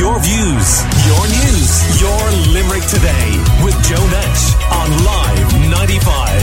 Your 0.00 0.18
views, 0.18 0.80
your 1.04 1.28
news, 1.28 2.00
your 2.00 2.30
Limerick 2.54 2.84
today 2.84 3.36
with 3.62 3.76
Joe 3.84 4.06
Nash 4.06 4.54
on 4.72 4.88
Live 5.04 5.52
95. 5.70 6.42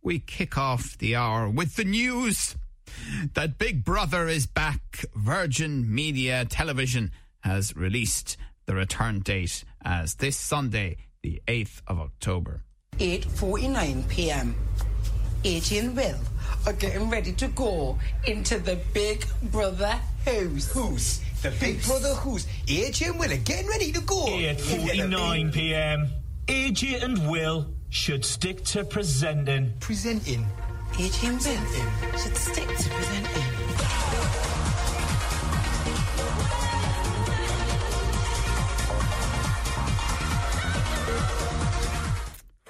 We 0.00 0.18
kick 0.18 0.56
off 0.56 0.96
the 0.96 1.14
hour 1.14 1.46
with 1.46 1.76
the 1.76 1.84
news 1.84 2.56
that 3.34 3.58
Big 3.58 3.84
Brother 3.84 4.28
is 4.28 4.46
back. 4.46 5.04
Virgin 5.14 5.94
Media 5.94 6.46
Television 6.46 7.10
has 7.40 7.76
released 7.76 8.38
the 8.64 8.74
return 8.74 9.20
date 9.20 9.62
as 9.84 10.14
this 10.14 10.38
Sunday, 10.38 10.96
the 11.22 11.42
8th 11.46 11.82
of 11.86 12.00
October. 12.00 12.62
8.49 12.96 14.08
p.m. 14.08 14.54
AJ 15.42 15.80
and 15.80 15.94
Will 15.94 16.16
are 16.66 16.72
getting 16.72 17.10
ready 17.10 17.32
to 17.32 17.48
go 17.48 17.98
into 18.26 18.58
the 18.58 18.78
Big 18.92 19.24
Brother 19.42 19.98
house. 20.24 20.70
Who's? 20.72 21.20
The 21.42 21.50
Big 21.60 21.82
Brother 21.84 22.14
who's? 22.14 22.46
AJ 22.66 23.10
and 23.10 23.18
Will 23.18 23.32
are 23.32 23.36
getting 23.36 23.68
ready 23.68 23.92
to 23.92 24.00
go. 24.00 24.26
8.49 24.26 25.52
p.m. 25.52 26.08
AJ 26.46 27.02
and 27.02 27.30
Will 27.30 27.66
should 27.90 28.24
stick 28.24 28.64
to 28.64 28.84
presenting. 28.84 29.72
Presenting. 29.80 30.46
AJ 30.92 31.28
and 31.28 31.40
Will 31.40 32.18
should 32.18 32.36
stick 32.36 32.68
to 32.68 32.90
presenting. 32.90 33.53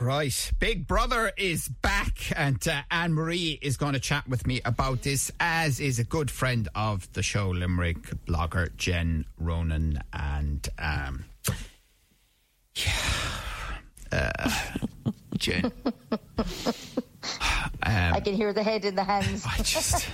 Right. 0.04 0.52
Big 0.58 0.86
Brother 0.86 1.32
is 1.34 1.66
back, 1.66 2.30
and 2.36 2.68
uh, 2.68 2.82
Anne 2.90 3.14
Marie 3.14 3.58
is 3.62 3.78
going 3.78 3.94
to 3.94 3.98
chat 3.98 4.28
with 4.28 4.46
me 4.46 4.60
about 4.66 5.00
this, 5.00 5.32
as 5.40 5.80
is 5.80 5.98
a 5.98 6.04
good 6.04 6.30
friend 6.30 6.68
of 6.74 7.10
the 7.14 7.22
show, 7.22 7.48
Limerick 7.48 8.02
blogger 8.26 8.76
Jen 8.76 9.24
Ronan. 9.38 10.02
And, 10.12 10.68
um, 10.78 11.24
yeah. 12.74 12.92
Uh, 14.12 14.50
Jen. 15.38 15.72
I 17.82 18.20
can 18.20 18.34
hear 18.34 18.52
the 18.52 18.62
head 18.62 18.84
in 18.84 18.96
the 18.96 19.04
hands. 19.04 19.46
I 19.46 19.56
just. 19.62 20.06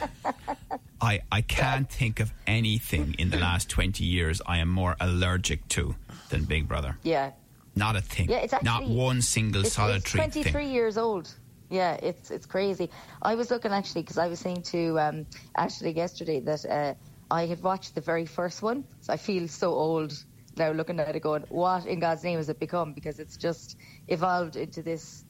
I, 1.00 1.22
I 1.32 1.40
can't 1.40 1.90
think 1.90 2.20
of 2.20 2.32
anything 2.46 3.16
in 3.18 3.30
the 3.30 3.38
last 3.38 3.68
20 3.68 4.04
years 4.04 4.40
I 4.46 4.58
am 4.58 4.68
more 4.68 4.94
allergic 5.00 5.66
to 5.70 5.96
than 6.28 6.44
Big 6.44 6.68
Brother. 6.68 6.96
Yeah. 7.02 7.32
Not 7.76 7.96
a 7.96 8.00
thing. 8.00 8.28
Yeah, 8.28 8.38
it's 8.38 8.52
actually, 8.52 8.66
Not 8.66 8.88
one 8.88 9.22
single 9.22 9.60
It's, 9.60 9.68
it's 9.68 9.76
solitary 9.76 10.28
23 10.28 10.52
thing. 10.52 10.70
years 10.72 10.98
old. 10.98 11.32
Yeah, 11.70 11.94
it's 12.02 12.30
it's 12.32 12.46
crazy. 12.46 12.90
I 13.22 13.36
was 13.36 13.50
looking 13.50 13.70
actually 13.72 14.02
because 14.02 14.18
I 14.18 14.26
was 14.26 14.40
saying 14.40 14.62
to 14.74 14.98
um, 14.98 15.26
Ashley 15.56 15.92
yesterday 15.92 16.40
that 16.40 16.66
uh, 16.66 16.94
I 17.30 17.46
had 17.46 17.62
watched 17.62 17.94
the 17.94 18.00
very 18.00 18.26
first 18.26 18.60
one, 18.60 18.82
so 19.00 19.12
I 19.12 19.16
feel 19.16 19.46
so 19.46 19.70
old 19.72 20.12
now 20.56 20.72
looking 20.72 20.98
at 20.98 21.14
it, 21.14 21.20
going, 21.22 21.44
"What 21.48 21.86
in 21.86 22.00
God's 22.00 22.24
name 22.24 22.38
has 22.38 22.48
it 22.48 22.58
become?" 22.58 22.92
Because 22.92 23.20
it's 23.20 23.36
just 23.36 23.76
evolved 24.08 24.56
into 24.56 24.82
this, 24.82 25.24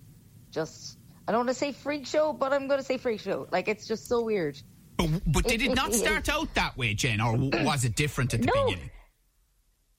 just 0.50 0.96
I 1.28 1.32
don't 1.32 1.40
want 1.40 1.50
to 1.50 1.54
say 1.54 1.72
freak 1.72 2.06
show, 2.06 2.32
but 2.32 2.54
I'm 2.54 2.68
going 2.68 2.80
to 2.80 2.86
say 2.86 2.96
freak 2.96 3.20
show. 3.20 3.46
Like 3.52 3.68
it's 3.68 3.86
just 3.86 4.08
so 4.08 4.22
weird. 4.24 4.56
But, 4.96 5.10
but 5.26 5.44
did 5.44 5.60
it 5.60 5.74
not 5.74 5.92
start 6.04 6.30
out 6.30 6.54
that 6.54 6.74
way, 6.78 6.94
Jen, 6.94 7.20
or 7.20 7.36
was 7.36 7.84
it 7.84 7.96
different 7.96 8.32
at 8.32 8.40
the 8.40 8.46
No. 8.46 8.64
beginning? 8.66 8.90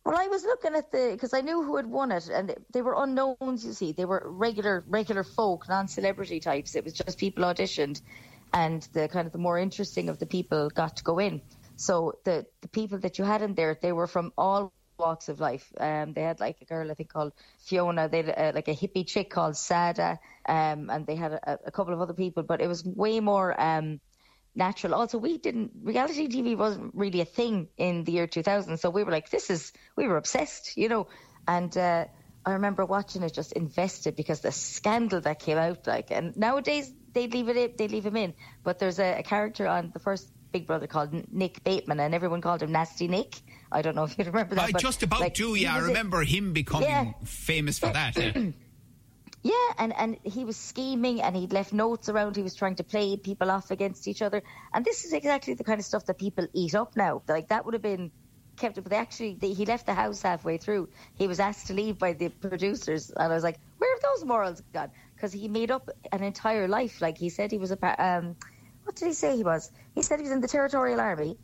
Well, 0.03 0.17
I 0.17 0.27
was 0.27 0.43
looking 0.43 0.75
at 0.75 0.91
the 0.91 1.09
because 1.13 1.33
I 1.33 1.41
knew 1.41 1.61
who 1.63 1.75
had 1.75 1.85
won 1.85 2.11
it, 2.11 2.27
and 2.27 2.55
they 2.73 2.81
were 2.81 2.95
unknowns. 2.97 3.63
You 3.65 3.73
see, 3.73 3.91
they 3.91 4.05
were 4.05 4.23
regular 4.25 4.83
regular 4.87 5.23
folk, 5.23 5.69
non-celebrity 5.69 6.39
types. 6.39 6.75
It 6.75 6.83
was 6.83 6.93
just 6.93 7.19
people 7.19 7.43
auditioned, 7.43 8.01
and 8.51 8.81
the 8.93 9.07
kind 9.07 9.27
of 9.27 9.31
the 9.31 9.39
more 9.39 9.59
interesting 9.59 10.09
of 10.09 10.17
the 10.17 10.25
people 10.25 10.69
got 10.69 10.97
to 10.97 11.03
go 11.03 11.19
in. 11.19 11.41
So 11.75 12.13
the 12.23 12.47
the 12.61 12.67
people 12.67 12.97
that 12.99 13.19
you 13.19 13.25
had 13.25 13.43
in 13.43 13.53
there, 13.53 13.77
they 13.79 13.91
were 13.91 14.07
from 14.07 14.33
all 14.37 14.73
walks 14.97 15.29
of 15.29 15.39
life. 15.39 15.71
Um, 15.79 16.13
they 16.13 16.21
had 16.21 16.39
like 16.39 16.57
a 16.61 16.65
girl 16.65 16.89
I 16.89 16.95
think 16.95 17.09
called 17.09 17.33
Fiona. 17.59 18.09
They 18.09 18.23
had 18.23 18.55
like 18.55 18.67
a 18.69 18.75
hippie 18.75 19.05
chick 19.05 19.29
called 19.29 19.55
Sada, 19.55 20.19
um, 20.47 20.89
and 20.89 21.05
they 21.05 21.15
had 21.15 21.33
a, 21.33 21.59
a 21.65 21.71
couple 21.71 21.93
of 21.93 22.01
other 22.01 22.13
people. 22.13 22.41
But 22.41 22.61
it 22.61 22.67
was 22.67 22.83
way 22.83 23.19
more. 23.19 23.59
Um, 23.59 23.99
natural. 24.55 24.93
Also, 24.93 25.17
we 25.17 25.37
didn't 25.37 25.71
reality 25.81 26.27
TV 26.27 26.57
wasn't 26.57 26.93
really 26.93 27.21
a 27.21 27.25
thing 27.25 27.67
in 27.77 28.03
the 28.03 28.11
year 28.11 28.27
2000, 28.27 28.77
so 28.77 28.89
we 28.89 29.03
were 29.03 29.11
like, 29.11 29.29
this 29.29 29.49
is 29.49 29.71
we 29.95 30.07
were 30.07 30.17
obsessed, 30.17 30.77
you 30.77 30.89
know. 30.89 31.07
And 31.47 31.75
uh, 31.77 32.05
I 32.45 32.51
remember 32.53 32.85
watching 32.85 33.23
it 33.23 33.33
just 33.33 33.51
invested 33.53 34.15
because 34.15 34.41
the 34.41 34.51
scandal 34.51 35.21
that 35.21 35.39
came 35.39 35.57
out, 35.57 35.87
like, 35.87 36.11
and 36.11 36.35
nowadays 36.35 36.91
they 37.13 37.27
leave 37.27 37.49
it 37.49 37.57
in, 37.57 37.71
they 37.77 37.87
leave 37.87 38.05
him 38.05 38.15
in, 38.17 38.33
but 38.63 38.79
there's 38.79 38.99
a, 38.99 39.19
a 39.19 39.23
character 39.23 39.67
on 39.67 39.91
the 39.93 39.99
first 39.99 40.31
Big 40.51 40.67
Brother 40.67 40.87
called 40.87 41.13
Nick 41.31 41.63
Bateman, 41.63 41.99
and 41.99 42.13
everyone 42.13 42.41
called 42.41 42.61
him 42.61 42.71
Nasty 42.71 43.07
Nick. 43.07 43.41
I 43.71 43.81
don't 43.81 43.95
know 43.95 44.03
if 44.03 44.17
you 44.17 44.25
remember 44.25 44.55
that. 44.55 44.75
I 44.75 44.79
just 44.79 45.01
about 45.01 45.21
like, 45.21 45.33
do, 45.33 45.55
yeah. 45.55 45.75
I 45.75 45.79
remember 45.79 46.23
him 46.23 46.51
becoming 46.51 46.89
Yeah. 46.89 47.13
famous 47.23 47.79
for 47.79 47.87
that. 47.87 48.17
Yeah. 48.17 48.51
Yeah, 49.43 49.53
and, 49.79 49.93
and 49.97 50.17
he 50.23 50.45
was 50.45 50.55
scheming 50.55 51.21
and 51.21 51.35
he'd 51.35 51.51
left 51.51 51.73
notes 51.73 52.09
around. 52.09 52.35
He 52.35 52.43
was 52.43 52.53
trying 52.53 52.75
to 52.75 52.83
play 52.83 53.17
people 53.17 53.49
off 53.49 53.71
against 53.71 54.07
each 54.07 54.21
other. 54.21 54.43
And 54.73 54.85
this 54.85 55.03
is 55.03 55.13
exactly 55.13 55.55
the 55.55 55.63
kind 55.63 55.79
of 55.79 55.85
stuff 55.85 56.05
that 56.05 56.19
people 56.19 56.47
eat 56.53 56.75
up 56.75 56.95
now. 56.95 57.23
Like 57.27 57.47
that 57.47 57.65
would 57.65 57.73
have 57.73 57.81
been 57.81 58.11
kept 58.57 58.77
up. 58.77 58.83
But 58.83 58.91
they 58.91 58.97
actually, 58.97 59.37
they, 59.41 59.53
he 59.53 59.65
left 59.65 59.87
the 59.87 59.95
house 59.95 60.21
halfway 60.21 60.57
through. 60.57 60.89
He 61.15 61.27
was 61.27 61.39
asked 61.39 61.67
to 61.67 61.73
leave 61.73 61.97
by 61.97 62.13
the 62.13 62.29
producers. 62.29 63.09
And 63.09 63.31
I 63.31 63.35
was 63.35 63.43
like, 63.43 63.59
where 63.79 63.95
have 63.95 64.01
those 64.03 64.25
morals 64.27 64.61
gone? 64.73 64.91
Because 65.15 65.33
he 65.33 65.47
made 65.47 65.71
up 65.71 65.89
an 66.11 66.21
entire 66.21 66.67
life. 66.67 67.01
Like 67.01 67.17
he 67.17 67.29
said 67.29 67.51
he 67.51 67.57
was 67.57 67.71
a, 67.71 68.03
um, 68.03 68.35
what 68.83 68.95
did 68.95 69.07
he 69.07 69.13
say 69.13 69.35
he 69.35 69.43
was? 69.43 69.71
He 69.95 70.03
said 70.03 70.19
he 70.19 70.23
was 70.23 70.31
in 70.31 70.41
the 70.41 70.47
Territorial 70.47 70.99
Army 70.99 71.37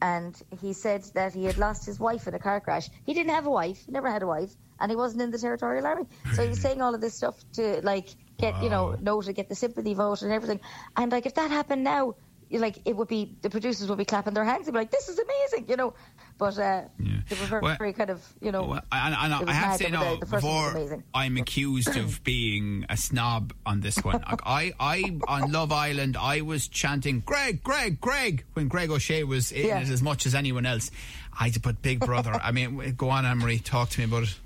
and 0.00 0.40
he 0.60 0.72
said 0.72 1.04
that 1.14 1.34
he 1.34 1.44
had 1.44 1.58
lost 1.58 1.84
his 1.84 2.00
wife 2.00 2.26
in 2.26 2.34
a 2.34 2.38
car 2.38 2.60
crash. 2.60 2.88
He 3.04 3.14
didn't 3.14 3.30
have 3.30 3.46
a 3.46 3.50
wife, 3.50 3.84
never 3.88 4.10
had 4.10 4.22
a 4.22 4.26
wife, 4.26 4.50
and 4.78 4.90
he 4.90 4.96
wasn't 4.96 5.22
in 5.22 5.30
the 5.30 5.38
territorial 5.38 5.86
army. 5.86 6.06
So 6.34 6.42
he 6.42 6.48
was 6.48 6.60
saying 6.66 6.80
all 6.80 6.94
of 6.94 7.00
this 7.00 7.14
stuff 7.14 7.36
to 7.54 7.80
like 7.82 8.08
get 8.38 8.62
you 8.62 8.70
know 8.70 8.96
to 8.96 9.32
get 9.32 9.48
the 9.48 9.54
sympathy 9.54 9.94
vote 9.94 10.22
and 10.22 10.32
everything. 10.32 10.60
And 10.96 11.12
like 11.12 11.26
if 11.26 11.34
that 11.34 11.50
happened 11.50 11.84
now, 11.84 12.14
you 12.48 12.58
like 12.58 12.78
it 12.84 12.96
would 12.96 13.08
be 13.08 13.36
the 13.42 13.50
producers 13.50 13.88
would 13.88 13.98
be 13.98 14.04
clapping 14.04 14.34
their 14.34 14.44
hands 14.44 14.66
and 14.66 14.74
be 14.74 14.78
like, 14.78 14.90
"This 14.90 15.08
is 15.08 15.18
amazing," 15.18 15.68
you 15.68 15.76
know. 15.76 15.94
But 16.40 16.58
uh, 16.58 16.82
they 16.98 17.36
were 17.38 17.46
very, 17.46 17.60
Well- 17.62 17.76
very 17.76 17.92
kind 17.92 18.10
of 18.10 18.26
you 18.40 18.50
know. 18.50 18.64
Well, 18.64 18.80
and, 18.90 19.14
and 19.14 19.32
it 19.34 19.46
was 19.46 19.48
I 19.48 19.52
have 19.52 19.78
to 19.78 19.84
say 19.84 19.90
now, 19.90 20.14
the, 20.14 20.20
the 20.20 20.26
first 20.26 20.44
one 20.44 20.74
was 20.74 20.82
before. 20.90 21.04
I'm 21.14 21.36
accused 21.36 21.96
of 21.96 22.24
being 22.24 22.86
a 22.88 22.96
snob 22.96 23.52
on 23.64 23.80
this 23.82 23.96
one, 23.98 24.24
I, 24.26 24.72
I 24.80 25.18
on 25.28 25.52
Love 25.52 25.70
Island, 25.70 26.16
I 26.16 26.40
was 26.40 26.66
chanting 26.66 27.20
"Greg, 27.20 27.62
Greg, 27.62 28.00
Greg" 28.00 28.44
when 28.54 28.68
Greg 28.68 28.90
O'Shea 28.90 29.22
was 29.22 29.52
in 29.52 29.66
Yeah. 29.66 29.80
it 29.80 29.88
as 29.90 30.02
much 30.02 30.24
as 30.26 30.34
anyone 30.34 30.64
else. 30.66 30.90
I 31.38 31.44
had 31.44 31.54
to 31.54 31.60
put 31.60 31.80
Big 31.82 32.00
Brother. 32.00 32.32
I 32.42 32.50
mean, 32.52 32.94
go 32.96 33.10
on, 33.10 33.24
Anne 33.26 33.38
Marie, 33.38 33.58
talk 33.60 33.90
to 33.90 33.98
me 34.00 34.04
about 34.06 34.24
it. 34.24 34.38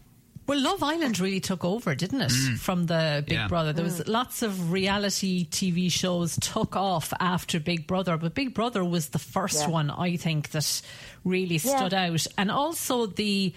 Well, 0.46 0.60
Love 0.60 0.82
Island 0.82 1.18
really 1.20 1.40
took 1.40 1.64
over, 1.64 1.94
didn't 1.94 2.20
it? 2.20 2.30
Mm. 2.30 2.58
From 2.58 2.86
the 2.86 3.24
Big 3.26 3.34
Yeah. 3.34 3.48
Brother. 3.48 3.72
There 3.72 3.84
was 3.84 4.00
mm. 4.00 4.08
lots 4.08 4.42
of 4.42 4.70
reality 4.72 5.46
TV 5.46 5.90
shows 5.90 6.38
took 6.38 6.76
off 6.76 7.12
after 7.18 7.58
Big 7.58 7.86
Brother, 7.86 8.18
but 8.18 8.34
Big 8.34 8.52
Brother 8.52 8.84
was 8.84 9.08
the 9.08 9.18
first 9.18 9.60
Yeah. 9.62 9.68
one 9.68 9.90
I 9.90 10.16
think 10.16 10.50
that 10.50 10.82
really 11.24 11.56
Yeah. 11.56 11.76
stood 11.78 11.94
out. 11.94 12.26
And 12.36 12.50
also 12.50 13.06
the 13.06 13.54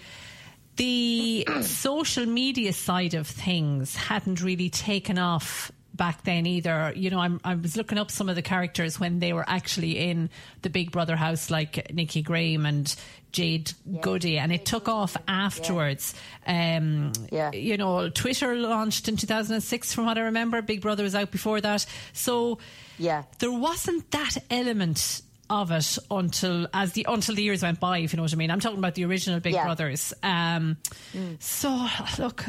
the 0.76 1.46
social 1.62 2.24
media 2.24 2.72
side 2.72 3.14
of 3.14 3.26
things 3.26 3.96
hadn't 3.96 4.40
really 4.40 4.70
taken 4.70 5.18
off 5.18 5.72
back 5.98 6.24
then 6.24 6.46
either. 6.46 6.94
You 6.96 7.10
know, 7.10 7.18
I'm, 7.18 7.38
I 7.44 7.54
was 7.56 7.76
looking 7.76 7.98
up 7.98 8.10
some 8.10 8.30
of 8.30 8.36
the 8.36 8.40
characters 8.42 8.98
when 8.98 9.18
they 9.18 9.34
were 9.34 9.44
actually 9.46 9.98
in 9.98 10.30
the 10.62 10.70
Big 10.70 10.90
Brother 10.92 11.16
house, 11.16 11.50
like 11.50 11.92
Nikki 11.92 12.22
Graham 12.22 12.64
and 12.64 12.96
Jade 13.32 13.72
Goody, 14.00 14.38
and 14.38 14.50
it 14.50 14.64
took 14.64 14.88
off 14.88 15.14
afterwards. 15.28 16.14
Um, 16.46 17.12
Yeah. 17.30 17.52
You 17.52 17.76
know, 17.76 18.08
Twitter 18.08 18.54
launched 18.54 19.08
in 19.08 19.16
2006, 19.18 19.92
from 19.92 20.06
what 20.06 20.16
I 20.16 20.22
remember. 20.22 20.62
Big 20.62 20.80
Brother 20.80 21.02
was 21.02 21.14
out 21.14 21.30
before 21.30 21.60
that. 21.60 21.84
So 22.14 22.58
Yeah. 22.96 23.24
there 23.40 23.52
wasn't 23.52 24.10
that 24.12 24.38
element 24.50 25.20
of 25.50 25.70
it 25.70 25.96
until 26.10 26.68
as 26.74 26.92
the 26.92 27.06
until 27.08 27.34
the 27.34 27.42
years 27.42 27.62
went 27.62 27.80
by 27.80 27.96
if 28.00 28.12
you 28.12 28.18
know 28.18 28.22
what 28.22 28.34
I 28.34 28.36
mean 28.36 28.50
I'm 28.50 28.60
talking 28.60 28.76
about 28.76 28.94
the 28.96 29.06
original 29.06 29.40
Big 29.40 29.54
Yeah. 29.54 29.64
Brothers 29.64 30.12
um, 30.22 30.76
so 31.38 31.86
look 32.18 32.44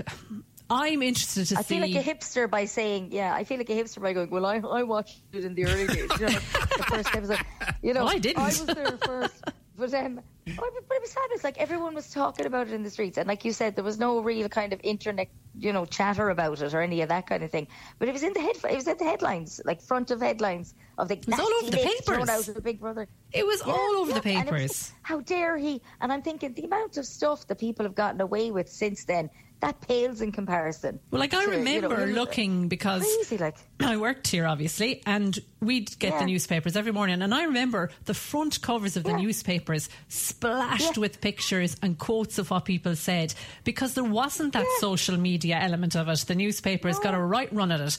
I'm 0.70 1.02
interested 1.02 1.46
to 1.48 1.58
I 1.58 1.62
see 1.62 1.78
I 1.78 1.82
feel 1.82 1.96
like 1.96 2.06
a 2.06 2.10
hipster 2.10 2.50
by 2.50 2.66
saying, 2.66 3.12
yeah, 3.12 3.34
I 3.34 3.44
feel 3.44 3.58
like 3.58 3.70
a 3.70 3.74
hipster 3.74 4.02
by 4.02 4.14
going, 4.14 4.30
well, 4.30 4.46
I, 4.46 4.58
I 4.58 4.84
watched 4.84 5.20
it 5.34 5.44
in 5.44 5.56
the 5.56 5.66
early 5.66 5.88
days, 5.88 5.98
you 6.20 6.28
know, 6.28 6.28
the 6.30 6.86
first 6.88 7.16
episode. 7.16 7.40
You 7.82 7.94
know, 7.94 8.06
Well, 8.06 8.10
I 8.16 8.20
didn't. 8.20 8.40
I 8.44 8.46
was 8.48 8.66
there 8.66 8.98
first. 9.04 9.44
But, 9.78 9.94
um, 9.94 10.20
oh, 10.60 10.72
but 10.90 10.96
it 10.96 11.02
was 11.02 11.14
fabulous. 11.14 11.44
Like, 11.44 11.58
everyone 11.58 11.96
was 11.96 12.12
talking 12.12 12.46
about 12.46 12.68
it 12.68 12.74
in 12.74 12.84
the 12.84 12.90
streets. 12.90 13.18
And 13.18 13.28
like 13.30 13.46
you 13.46 13.54
said, 13.54 13.76
there 13.76 13.84
was 13.84 13.98
no 13.98 14.20
real 14.20 14.50
kind 14.50 14.74
of 14.74 14.82
internet, 14.84 15.30
you 15.58 15.72
know, 15.72 15.86
chatter 15.86 16.30
about 16.30 16.62
it 16.62 16.74
or 16.74 16.82
any 16.82 17.02
of 17.02 17.10
that 17.10 17.28
kind 17.28 17.44
of 17.44 17.50
thing. 17.50 17.68
But 17.98 18.10
it 18.10 18.12
was 18.12 18.24
in 18.24 18.34
the 18.34 18.42
head, 18.42 18.58
it 18.70 18.76
was 18.76 18.88
in 18.90 18.98
the 18.98 19.06
headlines, 19.06 19.62
like 19.64 19.82
front 19.82 20.12
of 20.12 20.22
headlines 20.22 20.76
of 20.98 21.08
the 21.08 21.16
was 21.26 21.40
all 21.40 21.54
over 21.64 21.72
the 21.72 21.78
papers. 21.78 22.30
out 22.30 22.48
of 22.50 22.62
Big 22.62 22.82
Brother. 22.82 23.08
It 23.32 23.46
was 23.46 23.64
Yeah, 23.66 23.72
all 23.72 23.96
over 23.96 24.12
yeah, 24.12 24.20
the 24.20 24.30
it 24.30 24.36
papers 24.44 24.68
just, 24.68 24.94
how 25.02 25.22
dare 25.22 25.58
he? 25.58 25.82
And 26.02 26.12
I'm 26.12 26.24
thinking 26.24 26.54
the 26.54 26.66
amount 26.66 26.98
of 26.98 27.06
stuff 27.06 27.48
that 27.48 27.58
people 27.58 27.86
have 27.86 27.96
gotten 27.96 28.20
away 28.20 28.52
with 28.52 28.68
since 28.70 29.06
then 29.06 29.30
that 29.62 29.82
pales 29.82 30.22
in 30.22 30.32
comparison. 30.32 31.00
Well, 31.12 31.20
like 31.20 31.34
I 31.34 31.44
to, 31.46 31.52
remember 31.52 32.06
you 32.06 32.14
know, 32.14 32.22
looking 32.22 32.68
because 32.70 33.02
crazy, 33.04 33.38
like 33.38 33.56
I 33.82 33.98
worked 33.98 34.28
here, 34.28 34.48
obviously, 34.48 35.02
and 35.06 35.38
we'd 35.60 35.98
get 36.00 36.14
Yeah. 36.14 36.20
the 36.20 36.26
newspapers 36.28 36.76
every 36.78 36.94
morning. 36.94 37.22
And 37.22 37.34
I 37.34 37.44
remember 37.44 37.90
the 38.06 38.14
front 38.14 38.62
covers 38.62 38.96
of 38.96 39.04
the 39.04 39.10
Yeah. 39.12 39.18
newspapers 39.18 39.90
splashed 40.08 40.96
Yeah. 40.96 41.02
with 41.02 41.22
pictures 41.22 41.76
and 41.82 41.98
quotes 41.98 42.38
of 42.38 42.50
what 42.52 42.66
people 42.66 42.96
said 42.96 43.34
because 43.64 43.96
there 43.96 44.04
wasn't 44.04 44.54
that 44.54 44.66
social 44.80 45.18
media 45.18 45.58
element 45.60 45.96
of 45.96 46.08
it. 46.08 46.20
The 46.20 46.36
newspapers 46.36 46.98
got 47.00 47.14
a 47.14 47.20
right 47.20 47.52
run 47.54 47.72
at 47.72 47.82
it. 47.82 47.98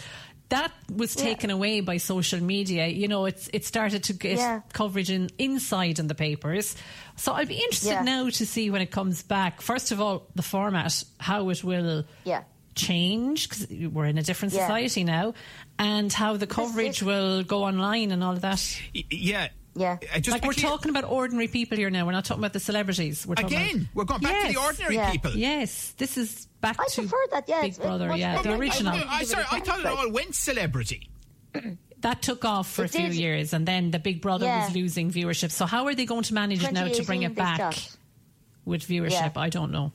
That 0.50 0.73
was 0.94 1.17
Yeah. 1.17 1.23
taken 1.25 1.50
away 1.50 1.81
by 1.81 1.97
social 1.99 2.41
media. 2.43 2.87
You 2.88 3.08
know, 3.08 3.25
it's 3.26 3.49
it 3.52 3.64
started 3.64 4.02
to 4.05 4.12
get 4.12 4.37
Yeah. 4.38 4.61
coverage 4.73 5.11
in 5.11 5.31
inside 5.38 5.99
in 5.99 6.06
the 6.08 6.14
papers. 6.14 6.76
So 7.17 7.32
I'd 7.32 7.49
be 7.49 7.55
interested 7.56 7.91
Yeah. 7.91 8.02
now 8.02 8.29
to 8.31 8.44
see 8.47 8.70
when 8.70 8.82
it 8.82 8.91
comes 8.91 9.23
back. 9.23 9.61
First 9.62 9.93
of 9.93 10.00
all, 10.00 10.26
the 10.35 10.43
format, 10.43 11.05
how 11.19 11.49
it 11.50 11.64
will 11.64 12.05
yeah. 12.25 12.43
change 12.75 13.49
because 13.49 13.67
we're 13.93 14.06
in 14.06 14.19
a 14.19 14.23
different 14.23 14.55
Yeah. 14.55 14.67
society 14.67 15.05
now, 15.05 15.35
and 15.79 16.12
how 16.12 16.37
the 16.37 16.47
coverage 16.47 17.03
it. 17.03 17.06
will 17.06 17.43
go 17.44 17.64
online 17.64 18.11
and 18.12 18.23
all 18.25 18.32
of 18.32 18.41
that. 18.43 18.61
Yeah. 18.93 19.49
Yeah. 19.75 19.99
I 20.12 20.19
just 20.20 20.34
like 20.34 20.43
we're 20.43 20.50
actually- 20.50 20.62
talking 20.64 20.90
about 20.90 21.05
ordinary 21.05 21.46
people 21.49 21.76
here 21.78 21.90
now. 21.90 22.05
We're 22.05 22.12
not 22.12 22.25
talking 22.25 22.40
about 22.43 22.52
the 22.52 22.61
celebrities. 22.61 23.26
We're 23.26 23.37
talking 23.37 23.56
Again, 23.56 23.76
about, 23.76 23.87
we're 23.94 24.05
going 24.05 24.20
back 24.20 24.46
to 24.49 24.52
the 24.52 24.61
ordinary 24.61 24.94
Yeah. 24.96 25.11
people. 25.12 25.31
Yes, 25.37 25.93
this 25.96 26.17
is 26.19 26.46
back 26.61 26.76
I 26.81 26.87
to 26.88 27.02
prefer 27.02 27.17
that, 27.31 27.49
yeah, 27.49 27.62
Big 27.62 27.76
Brother. 27.76 28.17
Yeah, 28.17 28.43
the 28.43 28.50
I- 28.50 28.52
I 28.52 28.56
original. 28.56 28.93
I, 29.08 29.25
sorry, 29.25 29.44
I 29.50 29.61
thought 29.61 29.81
it 29.81 29.87
all 29.87 30.11
went 30.11 30.34
celebrity. 30.34 31.08
that 32.00 32.22
took 32.22 32.44
off 32.44 32.70
for 32.70 32.84
a 32.84 32.88
few 32.88 33.08
did. 33.08 33.14
years, 33.14 33.52
and 33.52 33.64
then 33.67 33.90
the 33.90 33.99
Big 33.99 34.20
Brother 34.22 34.46
Yeah. 34.46 34.67
was 34.67 34.75
losing 34.75 35.11
viewership. 35.12 35.50
So 35.52 35.67
how 35.67 35.87
are 35.87 35.94
they 35.94 36.05
going 36.06 36.25
to 36.25 36.34
manage 36.34 36.64
it 36.64 36.72
now 36.72 36.88
to 36.88 37.02
bring 37.05 37.22
it 37.22 37.34
back 37.34 37.56
stopped. 37.75 37.96
with 38.64 38.82
viewership? 38.87 39.11
Yeah. 39.12 39.32
I 39.37 39.50
don't 39.50 39.70
know. 39.70 39.93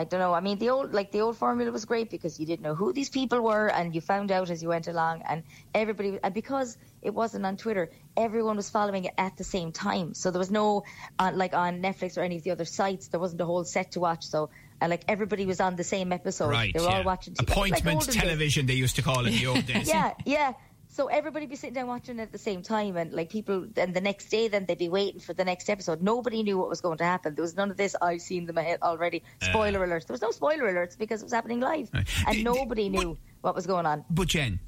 I 0.00 0.04
don't 0.04 0.20
know. 0.20 0.32
I 0.32 0.40
mean, 0.40 0.58
the 0.58 0.70
old 0.70 0.94
like 0.94 1.12
the 1.12 1.20
old 1.20 1.36
formula 1.36 1.70
was 1.70 1.84
great 1.84 2.10
because 2.10 2.40
you 2.40 2.46
didn't 2.46 2.62
know 2.62 2.74
who 2.74 2.92
these 2.92 3.10
people 3.10 3.40
were, 3.40 3.68
and 3.70 3.94
you 3.94 4.00
found 4.00 4.32
out 4.32 4.50
as 4.50 4.62
you 4.62 4.68
went 4.70 4.88
along, 4.88 5.22
and 5.28 5.42
everybody 5.74 6.18
and 6.22 6.32
because 6.34 6.76
it 7.02 7.14
wasn't 7.14 7.44
on 7.46 7.56
Twitter, 7.56 7.90
everyone 8.16 8.56
was 8.56 8.70
following 8.70 9.04
it 9.04 9.14
at 9.18 9.36
the 9.36 9.44
same 9.44 9.72
time. 9.72 10.14
So 10.14 10.30
there 10.30 10.38
was 10.38 10.50
no 10.50 10.84
on 11.18 11.36
like 11.36 11.54
on 11.54 11.82
Netflix 11.82 12.16
or 12.16 12.22
any 12.22 12.36
of 12.36 12.44
the 12.44 12.50
other 12.52 12.64
sites, 12.64 13.08
there 13.08 13.20
wasn't 13.20 13.40
a 13.42 13.46
whole 13.46 13.64
set 13.64 13.92
to 13.92 14.00
watch. 14.00 14.24
So 14.26 14.50
uh, 14.80 14.88
like 14.88 15.04
everybody 15.08 15.46
was 15.46 15.60
on 15.60 15.76
the 15.76 15.84
same 15.84 16.12
episode. 16.12 16.48
right. 16.48 16.72
They 16.72 16.80
were 16.80 16.88
yeah. 16.88 16.98
all 16.98 17.04
watching 17.04 17.34
t- 17.34 17.44
like- 17.44 17.50
Appointment 17.50 18.06
days. 18.06 18.16
television, 18.16 18.66
they 18.66 18.74
used 18.74 18.96
to 18.96 19.02
call 19.02 19.26
it 19.26 19.32
in 19.32 19.38
the 19.38 19.46
old 19.46 19.66
days. 19.72 19.88
Yeah, 19.88 20.14
yeah. 20.24 20.52
So 21.00 21.06
everybody 21.06 21.46
be 21.46 21.56
sitting 21.56 21.72
down 21.72 21.86
watching 21.86 22.18
it 22.18 22.22
at 22.24 22.30
the 22.30 22.36
same 22.36 22.60
time, 22.60 22.98
and 22.98 23.10
like 23.10 23.30
people, 23.30 23.66
and 23.78 23.94
the 23.94 24.02
next 24.02 24.26
day, 24.26 24.48
then 24.48 24.66
they'd 24.66 24.76
be 24.76 24.90
waiting 24.90 25.18
for 25.18 25.32
the 25.32 25.46
next 25.46 25.70
episode. 25.70 26.02
Nobody 26.02 26.42
knew 26.42 26.58
what 26.58 26.68
was 26.68 26.82
going 26.82 26.98
to 26.98 27.04
happen. 27.04 27.34
There 27.34 27.40
was 27.42 27.56
none 27.56 27.70
of 27.70 27.78
this. 27.78 27.96
I've 28.02 28.20
seen 28.20 28.44
them 28.44 28.58
already. 28.82 29.22
Spoiler 29.40 29.80
alerts. 29.86 30.06
There 30.08 30.12
was 30.12 30.20
no 30.20 30.30
spoiler 30.30 30.70
alerts 30.70 30.98
because 30.98 31.22
it 31.22 31.24
was 31.24 31.32
happening 31.32 31.58
live, 31.60 31.88
Right. 31.94 32.06
and 32.26 32.34
The- 32.34 32.38
the- 32.38 32.44
nobody 32.44 32.90
knew 32.90 33.16
what 33.40 33.54
was 33.54 33.66
going 33.66 33.86
on. 33.86 34.04
But 34.10 34.28
Jen, 34.28 34.60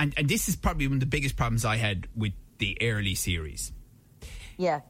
and, 0.00 0.12
and 0.16 0.28
this 0.28 0.48
is 0.48 0.56
probably 0.56 0.88
one 0.88 0.94
of 0.94 1.00
the 1.00 1.06
biggest 1.06 1.36
problems 1.36 1.64
I 1.64 1.76
had 1.76 2.08
with 2.16 2.32
the 2.58 2.76
early 2.82 3.14
series. 3.14 3.70
Yeah, 4.56 4.80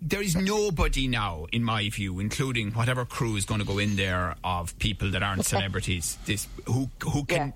There 0.00 0.22
is 0.22 0.34
nobody 0.36 1.06
now, 1.06 1.48
in 1.52 1.62
my 1.64 1.90
view, 1.90 2.18
including 2.18 2.70
whatever 2.72 3.04
crew 3.04 3.36
is 3.36 3.44
going 3.44 3.60
to 3.60 3.66
go 3.66 3.76
in 3.76 3.96
there 3.96 4.36
of 4.42 4.78
people 4.78 5.10
that 5.10 5.22
aren't 5.22 5.44
celebrities, 5.54 6.16
this 6.24 6.46
who 6.64 6.88
who 7.02 7.24
can 7.26 7.48
Yeah. 7.48 7.52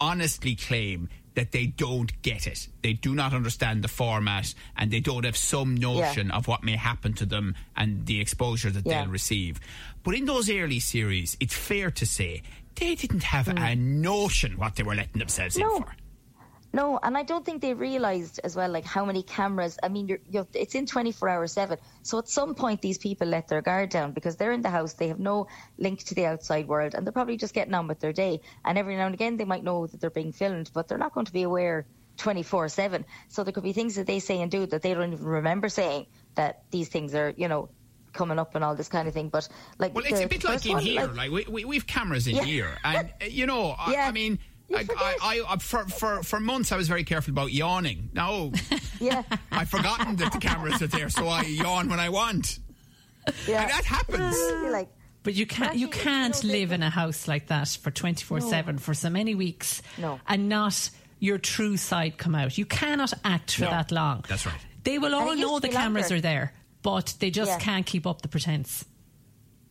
honestly 0.00 0.54
claim 0.54 1.08
that 1.36 1.52
they 1.52 1.66
don't 1.66 2.20
get 2.22 2.46
it. 2.48 2.66
They 2.82 2.94
do 2.94 3.14
not 3.14 3.32
understand 3.32 3.84
the 3.84 3.88
format, 3.88 4.52
and 4.76 4.90
they 4.90 5.00
don't 5.00 5.24
have 5.24 5.36
some 5.36 5.76
notion 5.76 6.30
of 6.32 6.48
what 6.48 6.64
may 6.64 6.76
happen 6.76 7.12
to 7.14 7.26
them 7.26 7.54
and 7.76 8.04
the 8.06 8.20
exposure 8.20 8.70
that 8.70 8.84
Yeah. 8.84 9.02
they'll 9.02 9.12
receive. 9.12 9.60
But 10.02 10.14
in 10.16 10.24
those 10.24 10.50
early 10.50 10.80
series, 10.80 11.36
it's 11.38 11.54
fair 11.54 11.90
to 11.92 12.04
say 12.06 12.42
they 12.74 12.94
didn't 12.94 13.22
have 13.22 13.48
a 13.48 13.76
notion 13.76 14.56
what 14.58 14.74
they 14.76 14.82
were 14.82 14.94
letting 14.94 15.18
themselves 15.20 15.56
Mm. 15.56 15.60
No. 15.60 15.76
in 15.76 15.82
for. 15.84 15.94
No, 16.76 17.00
and 17.02 17.16
I 17.16 17.22
don't 17.22 17.42
think 17.42 17.62
they 17.62 17.72
realised 17.72 18.38
as 18.44 18.54
well, 18.54 18.70
like 18.70 18.84
how 18.84 19.06
many 19.06 19.22
cameras. 19.22 19.78
I 19.82 19.88
mean, 19.88 20.08
you're, 20.08 20.18
you're, 20.28 20.46
it's 20.52 20.74
in 20.74 20.84
24 20.84 21.26
hour 21.26 21.46
7. 21.46 21.78
So 22.02 22.18
at 22.18 22.28
some 22.28 22.54
point, 22.54 22.82
these 22.82 22.98
people 22.98 23.28
let 23.28 23.48
their 23.48 23.62
guard 23.62 23.88
down 23.88 24.12
because 24.12 24.36
they're 24.36 24.52
in 24.52 24.60
the 24.60 24.68
house, 24.68 24.92
they 24.92 25.08
have 25.08 25.18
no 25.18 25.46
link 25.78 26.04
to 26.04 26.14
the 26.14 26.26
outside 26.26 26.68
world, 26.68 26.94
and 26.94 27.06
they're 27.06 27.14
probably 27.14 27.38
just 27.38 27.54
getting 27.54 27.72
on 27.72 27.88
with 27.88 28.00
their 28.00 28.12
day. 28.12 28.40
And 28.62 28.76
every 28.76 28.94
now 28.94 29.06
and 29.06 29.14
again, 29.14 29.38
they 29.38 29.46
might 29.46 29.64
know 29.64 29.86
that 29.86 30.02
they're 30.02 30.10
being 30.10 30.32
filmed, 30.32 30.70
but 30.74 30.86
they're 30.86 30.98
not 30.98 31.14
going 31.14 31.24
to 31.24 31.32
be 31.32 31.44
aware 31.44 31.86
24 32.18 32.68
7. 32.68 33.06
So 33.30 33.42
there 33.42 33.54
could 33.54 33.64
be 33.64 33.72
things 33.72 33.94
that 33.94 34.06
they 34.06 34.20
say 34.20 34.42
and 34.42 34.50
do 34.50 34.66
that 34.66 34.82
they 34.82 34.92
don't 34.92 35.14
even 35.14 35.24
remember 35.24 35.70
saying 35.70 36.04
that 36.34 36.56
these 36.72 36.90
things 36.90 37.14
are, 37.14 37.32
you 37.38 37.48
know, 37.48 37.70
coming 38.12 38.38
up 38.38 38.54
and 38.54 38.62
all 38.62 38.74
this 38.74 38.88
kind 38.90 39.08
of 39.08 39.14
thing. 39.14 39.30
But 39.30 39.48
like, 39.78 39.94
Well, 39.94 40.04
it's 40.04 40.20
a 40.20 40.28
bit 40.28 40.44
like 40.44 40.66
in 40.66 40.72
one, 40.72 40.82
here. 40.82 41.06
Like, 41.06 41.30
we, 41.30 41.46
we 41.48 41.64
we've 41.64 41.86
cameras 41.86 42.26
in 42.26 42.36
Yeah. 42.36 42.44
here, 42.44 42.76
and 42.84 43.10
uh, 43.22 43.24
you 43.24 43.46
know, 43.46 43.74
I, 43.78 43.94
I 44.08 44.12
mean. 44.12 44.38
You 44.68 44.76
Like. 44.76 44.90
I, 44.96 45.16
I, 45.22 45.42
I, 45.48 45.56
for, 45.58 45.84
for, 45.84 46.22
for 46.22 46.40
months, 46.40 46.72
I 46.72 46.76
was 46.76 46.88
very 46.88 47.04
careful 47.04 47.30
about 47.32 47.52
yawning. 47.52 48.10
No, 48.14 48.52
yeah, 49.00 49.22
I've 49.52 49.68
forgotten 49.70 50.16
that 50.16 50.32
the 50.32 50.38
cameras 50.38 50.82
are 50.82 50.86
there, 50.88 51.08
so 51.08 51.28
I 51.28 51.42
yawn 51.42 51.88
when 51.88 52.00
I 52.00 52.08
want. 52.08 52.58
yeah. 53.46 53.62
And 53.62 53.70
that 53.70 53.84
happens. 53.84 54.34
Really, 54.36 54.70
like, 54.70 54.88
But 55.22 55.34
you 55.34 55.46
can't 55.46 55.76
you 55.76 55.88
can't 55.88 56.42
you 56.42 56.48
know, 56.48 56.54
live 56.58 56.72
in 56.72 56.82
a 56.82 56.90
house 56.90 57.26
like 57.28 57.46
that 57.48 57.68
for 57.68 57.90
twenty 57.90 58.24
four 58.24 58.40
seven 58.40 58.78
for 58.78 58.94
so 58.94 59.08
many 59.10 59.34
weeks 59.34 59.82
No. 59.98 60.20
and 60.26 60.48
not 60.48 60.90
your 61.18 61.38
true 61.38 61.76
side 61.76 62.18
come 62.18 62.34
out. 62.34 62.58
You 62.58 62.66
cannot 62.66 63.12
act 63.24 63.54
for 63.56 63.62
No. 63.62 63.70
that 63.70 63.90
long. 63.92 64.24
That's 64.28 64.46
right. 64.46 64.54
They 64.84 64.98
will 64.98 65.14
all 65.14 65.34
know 65.36 65.58
the 65.58 65.68
cameras 65.68 66.04
longer. 66.10 66.16
are 66.16 66.20
there, 66.20 66.52
but 66.82 67.14
they 67.20 67.30
just 67.30 67.50
Yeah. 67.52 67.58
can't 67.58 67.86
keep 67.86 68.06
up 68.06 68.22
the 68.22 68.28
pretense. 68.28 68.84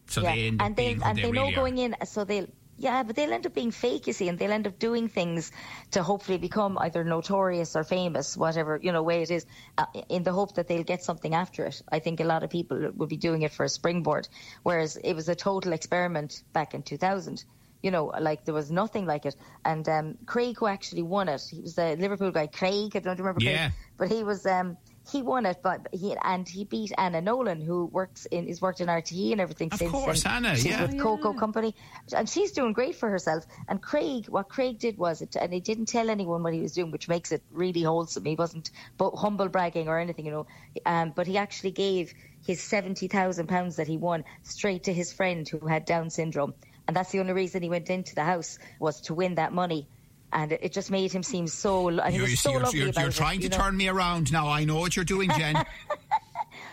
So 0.08 0.22
yeah, 0.22 0.36
they 0.36 0.48
end 0.48 0.62
up 0.62 0.66
and 0.68 0.76
they 0.76 0.84
being 0.88 0.96
who 1.02 1.04
and 1.10 1.18
they, 1.18 1.22
they, 1.22 1.32
know 1.32 1.42
really 1.44 1.56
going 1.56 1.80
are. 1.80 1.84
in, 1.86 1.96
so 2.06 2.24
they'll 2.26 2.48
yeah, 2.78 3.04
but 3.04 3.16
they'll 3.16 3.32
end 3.32 3.46
up 3.46 3.54
being 3.54 3.72
fake, 3.72 4.08
you 4.08 4.14
see, 4.14 4.28
and 4.28 4.38
they'll 4.38 4.52
end 4.52 4.68
up 4.68 4.78
doing 4.80 5.08
things 5.08 5.52
to 5.92 6.04
hopefully 6.04 6.38
become 6.38 6.78
either 6.78 7.04
notorious 7.04 7.76
or 7.76 7.84
famous, 7.84 8.36
whatever 8.36 8.80
you 8.82 8.92
know 8.92 9.04
way 9.04 9.22
it 9.22 9.32
is, 9.32 9.46
uh, 9.78 9.86
in 10.10 10.24
the 10.24 10.34
hope 10.34 10.56
that 10.56 10.68
they'll 10.68 10.84
get 10.84 11.04
something 11.04 11.34
after 11.34 11.66
it. 11.66 11.82
I 11.90 12.00
think 12.00 12.20
a 12.20 12.26
lot 12.26 12.44
of 12.44 12.50
people 12.50 12.92
would 12.96 13.10
be 13.10 13.18
doing 13.18 13.44
it 13.44 13.54
for 13.54 13.64
a 13.64 13.70
springboard, 13.70 14.28
whereas 14.64 14.98
it 14.98 15.14
was 15.14 15.30
a 15.30 15.36
total 15.36 15.74
experiment 15.74 16.42
back 16.54 16.74
in 16.74 16.84
2000. 16.84 17.44
You 17.82 17.92
know, 17.92 18.06
like 18.20 18.46
there 18.46 18.54
was 18.54 18.72
nothing 18.72 19.06
like 19.06 19.26
it. 19.28 19.36
And 19.64 19.88
um, 19.88 20.18
Craig, 20.26 20.58
who 20.58 20.66
actually 20.66 21.04
won 21.04 21.30
it, 21.30 21.44
he 21.50 21.62
was 21.62 21.76
the 21.76 21.96
Liverpool 21.96 22.32
guy, 22.32 22.48
Craig. 22.48 22.96
I 22.96 23.00
don't 23.00 23.18
remember. 23.20 23.44
Yeah. 23.44 23.70
Craig, 23.70 23.74
but 23.98 24.12
he 24.12 24.24
was 24.24 24.46
um, 24.48 24.78
he 25.12 25.22
won 25.22 25.46
it, 25.46 25.60
but 25.62 25.88
he 25.92 26.16
and 26.22 26.48
he 26.48 26.64
beat 26.64 26.92
Anna 26.98 27.22
Nolan, 27.22 27.62
who 27.62 27.86
works 27.86 28.26
in 28.26 28.48
is 28.48 28.62
worked 28.62 28.82
in 28.82 28.88
RTE 28.88 29.34
and 29.34 29.42
everything 29.42 29.70
Of 29.72 29.80
since. 29.80 29.92
course, 29.92 30.26
Anna, 30.26 30.56
she's 30.56 30.66
yeah. 30.66 30.82
with 30.82 31.00
Coco 31.00 31.34
Company, 31.34 31.76
and 32.16 32.28
she's 32.28 32.52
doing 32.52 32.74
great 32.74 32.96
for 32.96 33.10
herself. 33.10 33.46
And 33.68 33.82
Craig, 33.82 34.28
what 34.28 34.50
Craig 34.50 34.80
did 34.80 34.98
was 34.98 35.22
it, 35.22 35.36
and 35.36 35.54
he 35.54 35.60
didn't 35.60 35.86
tell 35.88 36.10
anyone 36.10 36.42
what 36.44 36.54
he 36.54 36.62
was 36.62 36.74
doing, 36.74 36.92
which 36.92 37.08
makes 37.08 37.32
it 37.32 37.44
really 37.52 37.84
wholesome. 37.84 38.26
He 38.26 38.36
wasn't 38.36 38.72
but 38.98 39.12
humble 39.12 39.50
bragging 39.50 39.88
or 39.88 40.00
anything, 40.00 40.26
you 40.26 40.32
know. 40.32 40.48
Um, 40.86 41.14
but 41.16 41.28
he 41.28 41.38
actually 41.38 41.72
gave 41.72 42.14
his 42.46 42.62
seventy 42.62 43.08
thousand 43.08 43.48
pounds 43.48 43.76
that 43.76 43.88
he 43.88 43.98
won 43.98 44.24
straight 44.44 44.84
to 44.86 44.94
his 44.94 45.14
friend 45.14 45.48
who 45.48 45.68
had 45.68 45.86
Down 45.86 46.10
syndrome, 46.10 46.54
and 46.88 46.96
that's 46.96 47.12
the 47.12 47.20
only 47.20 47.34
reason 47.34 47.62
he 47.62 47.70
went 47.70 47.90
into 47.90 48.16
the 48.16 48.24
house 48.24 48.58
was 48.80 49.02
to 49.02 49.14
win 49.14 49.36
that 49.36 49.54
money. 49.54 49.88
And 50.36 50.52
it, 50.52 50.60
it 50.64 50.74
just 50.74 50.92
made 50.92 51.12
him 51.12 51.24
seem 51.24 51.48
so. 51.48 51.88
And 51.88 52.12
he 52.12 52.18
You're, 52.18 52.30
was 52.30 52.40
so 52.40 52.52
you're, 52.52 52.62
lovely 52.62 52.80
you're, 52.80 52.90
about 52.90 53.02
you're 53.02 53.10
it, 53.10 53.16
trying 53.16 53.38
to 53.40 53.44
you 53.44 53.50
know. 53.50 53.58
turn 53.58 53.78
me 53.78 53.88
around 53.88 54.32
now. 54.32 54.48
I 54.50 54.66
know 54.66 54.76
what 54.80 54.96
you're 54.96 55.06
doing, 55.06 55.32
Jen. 55.32 55.66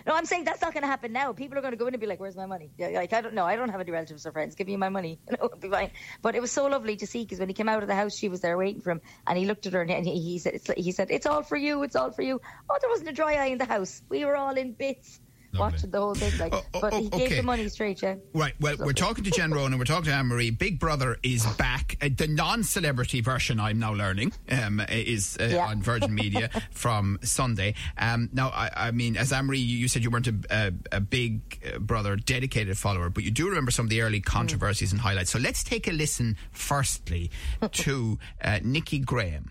No, 0.07 0.15
I'm 0.15 0.25
saying 0.25 0.45
that's 0.45 0.61
not 0.61 0.73
going 0.73 0.83
to 0.83 0.89
happen 0.89 1.13
now. 1.13 1.33
People 1.33 1.59
are 1.59 1.61
going 1.61 1.73
to 1.73 1.77
go 1.77 1.87
in 1.87 1.95
and 1.95 2.01
be 2.01 2.07
like, 2.07 2.19
"Where's 2.19 2.37
my 2.37 2.47
money?" 2.47 2.71
Like 2.79 3.13
I 3.13 3.21
don't 3.21 3.35
know. 3.35 3.45
I 3.45 3.57
don't 3.57 3.69
have 3.69 3.81
any 3.81 3.91
relatives 3.93 4.27
or 4.27 4.33
friends. 4.33 4.55
Give 4.55 4.67
me 4.67 4.77
my 4.77 4.89
money. 4.89 5.21
You 5.31 5.37
know, 5.39 5.47
it'll 5.47 5.59
be 5.59 5.69
fine. 5.69 5.91
But 6.23 6.35
it 6.35 6.41
was 6.41 6.51
so 6.51 6.67
lovely 6.67 6.97
to 6.97 7.07
see 7.07 7.23
because 7.23 7.39
when 7.39 7.49
he 7.49 7.55
came 7.55 7.69
out 7.69 7.83
of 7.83 7.89
the 7.89 7.95
house, 7.95 8.17
she 8.17 8.29
was 8.29 8.41
there 8.41 8.57
waiting 8.57 8.81
for 8.81 8.91
him, 8.91 9.01
and 9.27 9.39
he 9.39 9.47
looked 9.47 9.67
at 9.67 9.73
her 9.75 9.83
and 9.83 10.07
he, 10.07 10.19
he 10.19 10.39
said, 10.39 10.55
it's, 10.55 10.71
"He 10.77 10.93
said 10.93 11.11
it's 11.11 11.27
all 11.27 11.43
for 11.43 11.57
you. 11.57 11.83
It's 11.85 11.95
all 11.95 12.11
for 12.11 12.23
you." 12.23 12.41
Oh, 12.69 12.79
there 12.81 12.91
wasn't 12.91 13.11
a 13.11 13.13
dry 13.13 13.35
eye 13.35 13.47
in 13.47 13.59
the 13.59 13.65
house. 13.65 14.03
We 14.09 14.25
were 14.25 14.37
all 14.37 14.55
in 14.55 14.73
bits 14.73 15.21
Lovely. 15.53 15.75
watching 15.75 15.91
the 15.91 15.99
whole 16.01 16.15
thing. 16.15 16.39
Like, 16.39 16.55
Oh, 16.55 16.65
oh, 16.75 16.81
but 16.81 16.93
he 16.95 17.09
oh, 17.13 17.19
gave 17.19 17.37
the 17.37 17.43
money 17.43 17.69
straight. 17.69 18.01
Yeah. 18.03 18.15
Right. 18.33 18.55
Well, 18.61 18.77
we're 18.79 18.93
talking 18.95 19.23
to 19.25 19.31
Jen 19.31 19.51
Ronan. 19.53 19.79
We're 19.79 19.85
talking 19.85 20.07
to 20.07 20.13
Anne 20.15 20.27
Marie. 20.27 20.51
Big 20.51 20.79
Brother 20.81 21.19
is 21.23 21.45
back. 21.57 21.97
Uh, 22.01 22.09
the 22.17 22.27
non-celebrity 22.27 23.21
version, 23.21 23.61
I'm 23.61 23.79
now 23.79 23.93
learning, 23.93 24.33
um, 24.51 24.81
is 24.89 25.37
uh, 25.39 25.45
Yeah. 25.53 25.67
on 25.67 25.83
Virgin 25.83 26.15
Media 26.15 26.49
from 26.73 27.19
Sunday. 27.23 27.75
Um, 27.99 28.31
now, 28.33 28.49
I, 28.49 28.71
I 28.75 28.91
mean, 28.93 29.17
as 29.17 29.31
Anne 29.33 29.45
Marie, 29.47 29.59
you, 29.59 29.77
you 29.77 29.89
said 29.89 30.03
you 30.03 30.11
weren't 30.11 30.29
a, 30.29 30.35
a, 30.51 30.73
a 30.97 31.01
Big 31.01 31.41
uh, 31.75 31.79
Brother 31.79 32.17
dedicated 32.17 32.79
follower, 32.79 33.11
but 33.11 33.23
you 33.25 33.31
do 33.31 33.47
remember 33.49 33.71
some 33.71 33.85
of 33.87 33.91
the 33.91 34.01
early 34.01 34.21
controversies 34.21 34.93
and 34.93 35.01
highlights. 35.03 35.31
So 35.31 35.39
let's 35.39 35.63
take 35.63 35.87
a 35.87 35.93
listen, 35.93 36.37
firstly, 36.51 37.31
to 37.73 38.19
uh, 38.43 38.61
Nikki 38.63 38.99
Graham. 39.01 39.51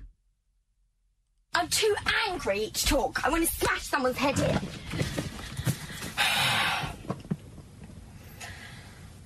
I'm 1.54 1.68
too 1.68 1.94
angry 2.30 2.72
to 2.74 2.86
talk. 2.86 3.26
I 3.26 3.30
want 3.30 3.46
to 3.46 3.52
smash 3.52 3.84
someone's 3.84 4.18
head 4.18 4.40
in. 4.40 4.60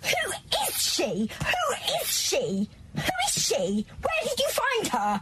Who 0.02 0.32
is 0.68 0.76
she? 0.96 1.30
Who 1.44 1.76
is 2.02 2.08
she? 2.08 2.70
Who 2.96 3.12
is 3.28 3.44
she? 3.44 3.86
Where 4.02 4.22
did 4.24 4.40
you 4.40 4.50
find 4.50 4.88
her? 4.88 5.22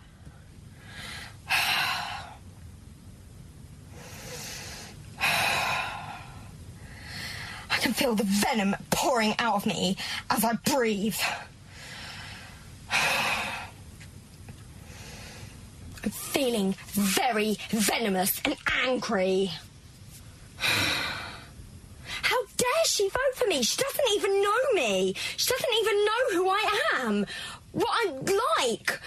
I 7.70 7.78
can 7.78 7.94
feel 7.94 8.16
the 8.16 8.24
venom 8.24 8.76
pouring 8.92 9.34
out 9.40 9.56
of 9.56 9.66
me 9.66 9.98
as 10.30 10.44
I 10.46 10.54
breathe. 10.54 11.18
I'm 16.04 16.12
feeling 16.12 16.76
very 16.92 17.58
venomous 17.70 18.40
and 18.46 18.56
angry. 18.86 19.52
She 22.94 23.10
vote 23.10 23.34
for 23.34 23.48
me? 23.48 23.64
She 23.64 23.82
doesn't 23.82 24.10
even 24.14 24.40
know 24.44 24.58
me. 24.76 25.16
She 25.36 25.50
doesn't 25.50 25.74
even 25.82 26.06
know 26.06 26.22
who 26.34 26.48
I 26.48 26.80
am, 26.98 27.26
what 27.72 27.90
I'm 28.06 28.24
like. 28.60 29.00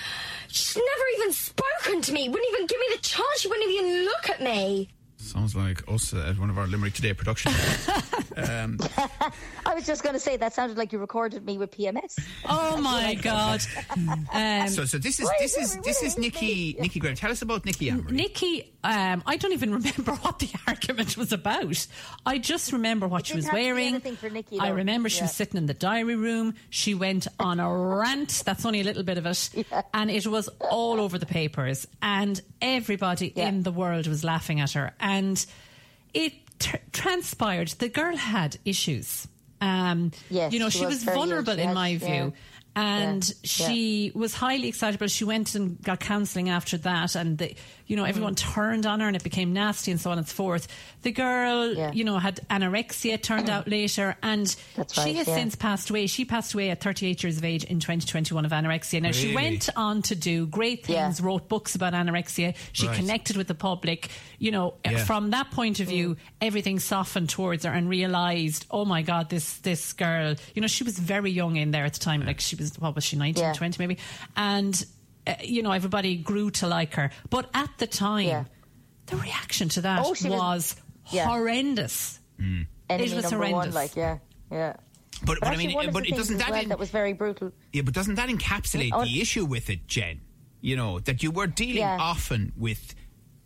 She's 0.48 0.74
never 0.74 1.04
even 1.18 1.32
spoken 1.32 2.02
to 2.02 2.12
me, 2.12 2.28
wouldn't 2.28 2.52
even 2.52 2.66
give 2.66 2.80
me 2.80 2.86
the 2.96 3.00
chance, 3.00 3.38
she 3.38 3.46
wouldn't 3.46 3.70
even 3.70 4.04
look 4.06 4.28
at 4.28 4.42
me. 4.42 4.88
Sounds 5.36 5.54
like 5.54 5.82
us 5.86 6.14
at 6.14 6.38
one 6.38 6.48
of 6.48 6.56
our 6.56 6.66
Limerick 6.66 6.94
Today 6.94 7.12
productions. 7.12 7.54
um, 8.38 8.78
I 9.66 9.74
was 9.74 9.84
just 9.84 10.02
going 10.02 10.14
to 10.14 10.18
say 10.18 10.38
that 10.38 10.54
sounded 10.54 10.78
like 10.78 10.92
you 10.94 10.98
recorded 10.98 11.44
me 11.44 11.58
with 11.58 11.72
PMS. 11.76 12.18
Oh 12.48 12.76
my 12.80 13.12
god! 13.16 13.60
Um, 14.32 14.68
so, 14.68 14.86
so 14.86 14.96
this 14.96 15.20
is 15.20 15.28
this 15.38 15.58
is 15.58 15.74
is 15.74 15.82
this 15.82 15.96
is 15.98 16.02
is 16.04 16.14
it- 16.16 16.20
Nikki 16.20 16.76
Nikki 16.80 17.00
Graham. 17.00 17.16
Tell 17.16 17.30
us 17.30 17.42
about 17.42 17.66
Nikki 17.66 17.90
Anne 17.90 18.04
Marie. 18.04 18.16
Nikki, 18.16 18.72
um, 18.82 19.22
I 19.26 19.36
don't 19.36 19.52
even 19.52 19.72
remember 19.74 20.12
what 20.12 20.38
the 20.38 20.48
argument 20.66 21.18
was 21.18 21.32
about. 21.32 21.86
I 22.24 22.38
just 22.38 22.72
remember 22.72 23.06
what 23.06 23.20
It 23.20 23.26
she 23.26 23.36
was 23.36 23.44
have 23.44 23.52
to 23.52 23.58
be 23.58 23.62
wearing. 23.72 24.00
for 24.16 24.30
Nikki, 24.30 24.58
I 24.58 24.68
remember 24.70 25.10
she 25.10 25.20
was 25.22 25.32
sitting 25.32 25.58
in 25.58 25.66
the 25.66 25.74
diary 25.74 26.16
room. 26.16 26.54
She 26.70 26.94
went 26.94 27.26
on 27.38 27.60
a 27.60 27.70
rant. 27.76 28.42
That's 28.46 28.64
only 28.64 28.80
a 28.80 28.84
little 28.84 29.02
bit 29.02 29.18
of 29.18 29.26
it, 29.26 29.50
Yeah. 29.52 29.82
and 29.92 30.10
it 30.10 30.26
was 30.26 30.48
all 30.60 30.98
over 30.98 31.18
the 31.18 31.26
papers, 31.26 31.86
and 32.00 32.40
everybody 32.62 33.34
Yeah. 33.36 33.48
in 33.48 33.64
the 33.64 33.72
world 33.72 34.06
was 34.06 34.24
laughing 34.24 34.60
at 34.60 34.70
her. 34.72 34.94
And 34.98 35.25
it 36.14 36.32
tr- 36.58 36.76
transpired 36.92 37.68
the 37.78 37.88
girl 37.88 38.16
had 38.16 38.56
issues. 38.64 39.26
Um, 39.60 40.12
Yes, 40.30 40.52
you 40.52 40.58
know, 40.58 40.68
she 40.68 40.80
she, 40.80 40.86
was 40.86 41.04
was, 41.04 41.14
vulnerable 41.14 41.58
in 41.58 41.72
my 41.74 41.88
yeah. 41.88 41.98
view. 42.06 42.32
And 42.78 43.26
Yeah. 43.26 43.34
she 43.42 44.12
was 44.14 44.34
highly 44.34 44.68
excitable. 44.68 45.06
She 45.06 45.24
went 45.24 45.54
and 45.54 45.80
got 45.82 45.98
counselling 46.00 46.50
after 46.50 46.76
that, 46.78 47.14
and 47.16 47.38
the, 47.38 47.54
you 47.86 47.96
know 47.96 48.04
everyone 48.04 48.34
mm-hmm. 48.34 48.52
turned 48.54 48.86
on 48.86 49.00
her, 49.00 49.06
and 49.06 49.16
it 49.16 49.22
became 49.24 49.52
nasty, 49.52 49.90
and 49.90 50.00
so 50.00 50.10
on 50.10 50.18
and 50.18 50.26
so 50.28 50.34
forth. 50.34 50.68
The 51.02 51.12
girl, 51.12 51.72
Yeah. 51.74 51.92
you 51.92 52.04
know, 52.04 52.18
had 52.18 52.40
anorexia. 52.50 53.20
Turned 53.22 53.48
out 53.48 53.68
later, 53.68 54.16
and 54.22 54.54
That's 54.76 54.94
she 55.02 55.14
has 55.14 55.26
yeah. 55.28 55.34
since 55.34 55.54
passed 55.54 55.90
away. 55.90 56.06
She 56.06 56.24
passed 56.24 56.54
away 56.54 56.70
at 56.70 56.80
38 56.80 57.22
years 57.22 57.36
of 57.38 57.44
age 57.44 57.64
in 57.64 57.80
2021 57.80 58.44
of 58.44 58.52
anorexia. 58.52 59.00
Now 59.02 59.12
she 59.12 59.34
went 59.34 59.68
on 59.76 60.02
to 60.02 60.14
do 60.14 60.46
great 60.46 60.84
things, 60.86 61.20
Yeah. 61.20 61.26
wrote 61.26 61.48
books 61.48 61.74
about 61.74 61.92
anorexia. 61.92 62.54
She 62.72 62.86
Right. 62.86 62.96
connected 62.96 63.36
with 63.36 63.46
the 63.46 63.54
public. 63.54 64.10
You 64.38 64.50
know, 64.50 64.74
from 65.04 65.30
that 65.30 65.50
point 65.50 65.80
of 65.80 65.88
view, 65.88 66.14
mm. 66.14 66.18
everything 66.40 66.78
softened 66.78 67.28
towards 67.30 67.64
her, 67.64 67.70
and 67.72 67.88
realised, 67.88 68.66
oh 68.70 68.84
my 68.84 69.02
God, 69.02 69.30
this 69.30 69.58
this 69.58 69.92
girl. 69.92 70.34
You 70.54 70.60
know, 70.60 70.68
she 70.68 70.84
was 70.84 70.98
very 70.98 71.30
young 71.30 71.56
in 71.56 71.70
there 71.70 71.84
at 71.84 71.94
the 71.94 72.00
time. 72.00 72.24
Like 72.24 72.40
she 72.40 72.56
was, 72.56 72.78
what 72.78 72.94
was 72.94 73.04
she, 73.04 73.16
19, 73.16 73.42
Yeah. 73.42 73.52
20 73.52 73.76
maybe, 73.78 73.98
and. 74.36 74.84
Uh, 75.26 75.34
you 75.42 75.62
know, 75.62 75.72
everybody 75.72 76.16
grew 76.16 76.50
to 76.52 76.66
like 76.68 76.94
her, 76.94 77.10
but 77.30 77.50
at 77.54 77.70
the 77.78 77.86
time, 77.86 78.26
Yeah. 78.28 78.44
the 79.06 79.16
reaction 79.16 79.68
to 79.70 79.80
that 79.82 80.02
Oh, 80.04 80.14
she 80.14 80.28
was- 80.28 80.38
was, 80.38 80.76
Yeah. 81.12 81.26
horrendous. 81.26 82.20
Enemy 82.38 82.66
It 82.88 83.00
was 83.14 83.24
number 83.24 83.38
one, 83.38 83.50
horrendous. 83.52 83.74
like 83.74 83.96
yeah, 83.96 84.18
yeah. 84.52 84.74
But, 85.22 85.26
But, 85.26 85.40
but 85.40 85.48
I 85.48 85.56
mean, 85.56 85.90
but 85.92 86.06
it 86.06 86.14
doesn't 86.14 86.36
that 86.38 86.50
well 86.50 86.62
in- 86.62 86.68
that 86.68 86.78
was 86.78 86.90
very 86.90 87.12
brutal. 87.14 87.50
yeah, 87.72 87.82
but 87.82 87.94
doesn't 87.94 88.16
that 88.16 88.28
encapsulate 88.28 88.90
Oh. 88.92 89.02
the 89.04 89.20
issue 89.20 89.44
with 89.46 89.70
it, 89.70 89.86
Jen? 89.88 90.20
You 90.60 90.76
know 90.76 91.00
that 91.00 91.22
you 91.22 91.30
were 91.30 91.46
dealing 91.46 91.76
Yeah. 91.78 91.96
often 91.98 92.52
with 92.56 92.94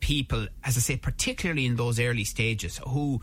people, 0.00 0.48
as 0.64 0.76
I 0.76 0.80
say, 0.80 0.96
particularly 0.96 1.64
in 1.66 1.76
those 1.76 2.00
early 2.00 2.24
stages, 2.24 2.80
who 2.88 3.20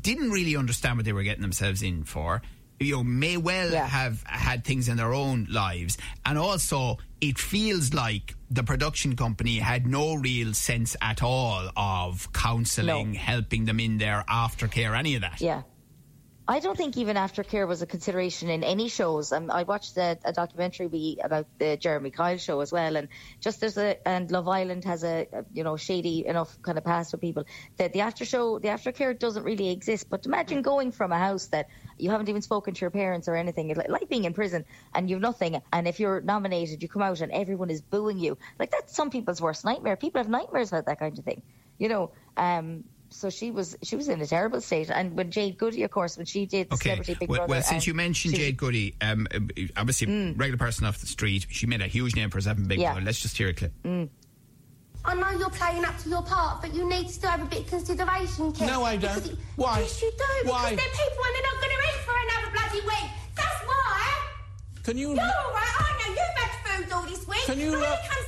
didn't 0.00 0.30
really 0.30 0.56
understand 0.56 0.96
what 0.96 1.04
they 1.04 1.12
were 1.12 1.22
getting 1.22 1.42
themselves 1.42 1.82
in 1.82 2.04
for. 2.04 2.42
You 2.78 2.96
know, 2.96 3.04
may 3.04 3.36
well 3.38 3.70
Yeah. 3.72 3.86
have 3.86 4.22
had 4.24 4.64
things 4.64 4.88
in 4.88 4.96
their 4.98 5.14
own 5.14 5.46
lives, 5.50 5.96
and 6.26 6.36
also 6.38 6.98
it 7.20 7.38
feels 7.38 7.94
like 7.94 8.34
the 8.50 8.62
production 8.62 9.16
company 9.16 9.58
had 9.58 9.86
no 9.86 10.14
real 10.14 10.52
sense 10.52 10.94
at 11.00 11.22
all 11.22 11.70
of 11.76 12.30
counselling, 12.34 13.12
No. 13.12 13.18
helping 13.18 13.64
them 13.64 13.80
in 13.80 13.96
their 13.98 14.24
aftercare, 14.28 14.96
any 14.96 15.14
of 15.14 15.22
that. 15.22 15.40
Yeah. 15.40 15.62
I 16.48 16.60
don't 16.60 16.76
think 16.76 16.96
even 16.96 17.16
aftercare 17.16 17.66
was 17.66 17.82
a 17.82 17.86
consideration 17.86 18.48
in 18.50 18.62
any 18.62 18.88
shows. 18.88 19.32
Um, 19.32 19.50
I 19.50 19.64
watched 19.64 19.96
a, 19.96 20.16
a 20.24 20.32
documentary 20.32 20.86
we, 20.86 21.18
about 21.22 21.46
the 21.58 21.76
Jeremy 21.76 22.10
Kyle 22.10 22.36
show 22.36 22.60
as 22.60 22.70
well, 22.70 22.96
and 22.96 23.08
just 23.40 23.60
there's 23.60 23.76
a 23.76 23.96
and 24.06 24.30
Love 24.30 24.46
Island 24.46 24.84
has 24.84 25.02
a, 25.02 25.26
a 25.32 25.44
you 25.52 25.64
know 25.64 25.76
shady 25.76 26.24
enough 26.24 26.56
kind 26.62 26.78
of 26.78 26.84
past 26.84 27.10
with 27.10 27.20
people 27.20 27.44
that 27.78 27.92
the 27.92 28.02
after 28.02 28.24
show, 28.24 28.60
the 28.60 28.68
aftercare 28.68 29.18
doesn't 29.18 29.42
really 29.42 29.70
exist. 29.70 30.08
But 30.08 30.24
imagine 30.24 30.62
going 30.62 30.92
from 30.92 31.10
a 31.10 31.18
house 31.18 31.46
that 31.48 31.66
you 31.98 32.10
haven't 32.10 32.28
even 32.28 32.42
spoken 32.42 32.74
to 32.74 32.80
your 32.80 32.90
parents 32.90 33.26
or 33.26 33.34
anything, 33.34 33.70
it's 33.70 33.78
like, 33.78 33.88
like 33.88 34.08
being 34.08 34.24
in 34.24 34.32
prison 34.32 34.64
and 34.94 35.10
you've 35.10 35.20
nothing, 35.20 35.60
and 35.72 35.88
if 35.88 35.98
you're 35.98 36.20
nominated, 36.20 36.80
you 36.80 36.88
come 36.88 37.02
out 37.02 37.20
and 37.22 37.32
everyone 37.32 37.70
is 37.70 37.80
booing 37.80 38.20
you. 38.20 38.38
Like 38.56 38.70
that's 38.70 38.94
some 38.94 39.10
people's 39.10 39.40
worst 39.40 39.64
nightmare. 39.64 39.96
People 39.96 40.20
have 40.20 40.28
nightmares 40.28 40.68
about 40.68 40.86
that 40.86 41.00
kind 41.00 41.18
of 41.18 41.24
thing, 41.24 41.42
you 41.76 41.88
know. 41.88 42.12
Um, 42.36 42.84
so 43.10 43.30
she 43.30 43.50
was 43.50 43.76
she 43.82 43.96
was 43.96 44.08
in 44.08 44.20
a 44.20 44.26
terrible 44.26 44.60
state, 44.60 44.90
and 44.90 45.16
when 45.16 45.30
Jade 45.30 45.58
Goody, 45.58 45.82
of 45.84 45.90
course, 45.90 46.16
when 46.16 46.26
she 46.26 46.46
did 46.46 46.68
the 46.70 46.74
Okay. 46.74 46.90
Celebrity 46.90 47.14
Big 47.20 47.28
well, 47.28 47.38
Brother, 47.40 47.50
well, 47.50 47.62
since 47.62 47.72
and 47.84 47.86
you 47.86 47.94
mentioned 47.94 48.34
she 48.34 48.40
Jade 48.42 48.56
Goody, 48.56 48.94
um, 49.00 49.26
obviously 49.76 50.06
Mm. 50.06 50.38
regular 50.38 50.58
person 50.58 50.86
off 50.86 50.98
the 50.98 51.06
street, 51.06 51.46
she 51.50 51.66
made 51.66 51.80
a 51.82 51.86
huge 51.86 52.14
name 52.16 52.30
for 52.30 52.38
herself 52.38 52.58
in 52.58 52.66
Big 52.68 52.78
Yeah. 52.80 52.92
Brother. 52.92 53.06
Let's 53.06 53.20
just 53.20 53.36
hear 53.36 53.48
a 53.48 53.54
clip. 53.54 53.72
I 55.04 55.14
know 55.14 55.30
you're 55.38 55.50
playing 55.50 55.84
up 55.84 55.96
to 56.02 56.08
your 56.08 56.22
part, 56.22 56.62
but 56.62 56.74
you 56.74 56.88
need 56.88 57.06
to 57.06 57.12
still 57.12 57.30
have 57.30 57.42
a 57.42 57.44
bit 57.46 57.60
of 57.60 57.66
consideration, 57.68 58.52
Kev. 58.52 58.66
No, 58.66 58.82
I 58.82 58.96
don't. 58.96 59.14
Because 59.14 59.28
it- 59.30 59.38
Why? 59.54 59.78
Yes, 59.80 60.02
you 60.02 60.10
do. 60.10 60.48
Why? 60.50 60.70
Because 60.70 60.84
they're 60.84 61.06
people 61.06 61.22
and 61.26 61.34
they're 61.36 61.42
not 61.46 61.58
going 61.62 61.74
to 61.76 61.82
eat 61.86 62.00
for 62.02 62.14
another 62.26 62.50
bloody 62.58 62.80
week. 62.86 63.10
That's 63.36 63.60
why. 63.66 64.02
Can 64.82 64.98
you 64.98 65.10
You're 65.14 65.20
all 65.22 65.52
right. 65.54 65.74
I 65.78 66.08
know 66.08 66.10
you've 66.10 66.36
had 66.42 66.50
food 66.84 66.92
all 66.92 67.02
this 67.06 67.26
week. 67.28 67.44
Can 67.46 67.58
you 67.60 67.70
But 67.70 67.80
when 67.80 67.90
look- 67.90 67.98
it 68.02 68.10
comes 68.10 68.25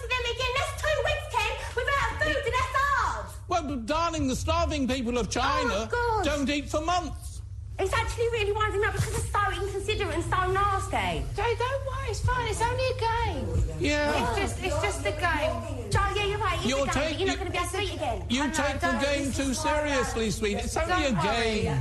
darling, 3.76 4.28
the 4.28 4.36
starving 4.36 4.86
people 4.88 5.18
of 5.18 5.30
China 5.30 5.88
Oh, 5.92 6.22
don't 6.24 6.48
eat 6.48 6.68
for 6.68 6.80
months. 6.80 7.42
It's 7.80 7.92
actually 7.94 8.28
really 8.32 8.50
winding 8.52 8.82
up 8.84 8.92
because 8.94 9.14
it's 9.18 9.30
so 9.30 9.62
inconsiderate 9.62 10.14
and 10.16 10.24
so 10.24 10.50
nasty. 10.50 11.24
Joe, 11.36 11.44
don't 11.58 11.86
worry. 11.86 12.08
It's 12.08 12.20
fine. 12.20 12.48
It's 12.48 12.60
only 12.60 12.84
a 12.84 12.98
game. 12.98 13.64
Yeah. 13.78 14.32
It's 14.36 14.38
just, 14.56 14.64
it's 14.64 14.82
just 14.82 15.00
a 15.06 15.12
game. 15.12 15.90
Joe, 15.90 16.00
yeah, 16.16 16.24
you're 16.26 16.38
right. 16.38 16.58
It's 16.58 16.66
You're 16.66 16.80
a 16.80 16.84
game, 16.86 16.92
take- 16.92 17.10
but 17.10 17.18
you're 17.20 17.28
not 17.28 17.36
going 17.38 17.46
to 17.46 17.52
be 17.52 17.58
able 17.58 17.68
to 17.70 17.80
eat 17.82 17.94
again. 17.94 18.24
You 18.28 18.42
I 18.42 18.46
know, 18.48 18.52
take 18.52 18.80
the 18.80 18.92
game 19.00 19.32
too 19.32 19.42
is 19.52 19.58
why 19.64 19.78
seriously, 19.86 20.30
sweet. 20.32 20.54
It's 20.56 20.76
only 20.76 20.88
Don't 20.88 21.12
a 21.22 21.26
worry. 21.26 21.62
game. 21.62 21.80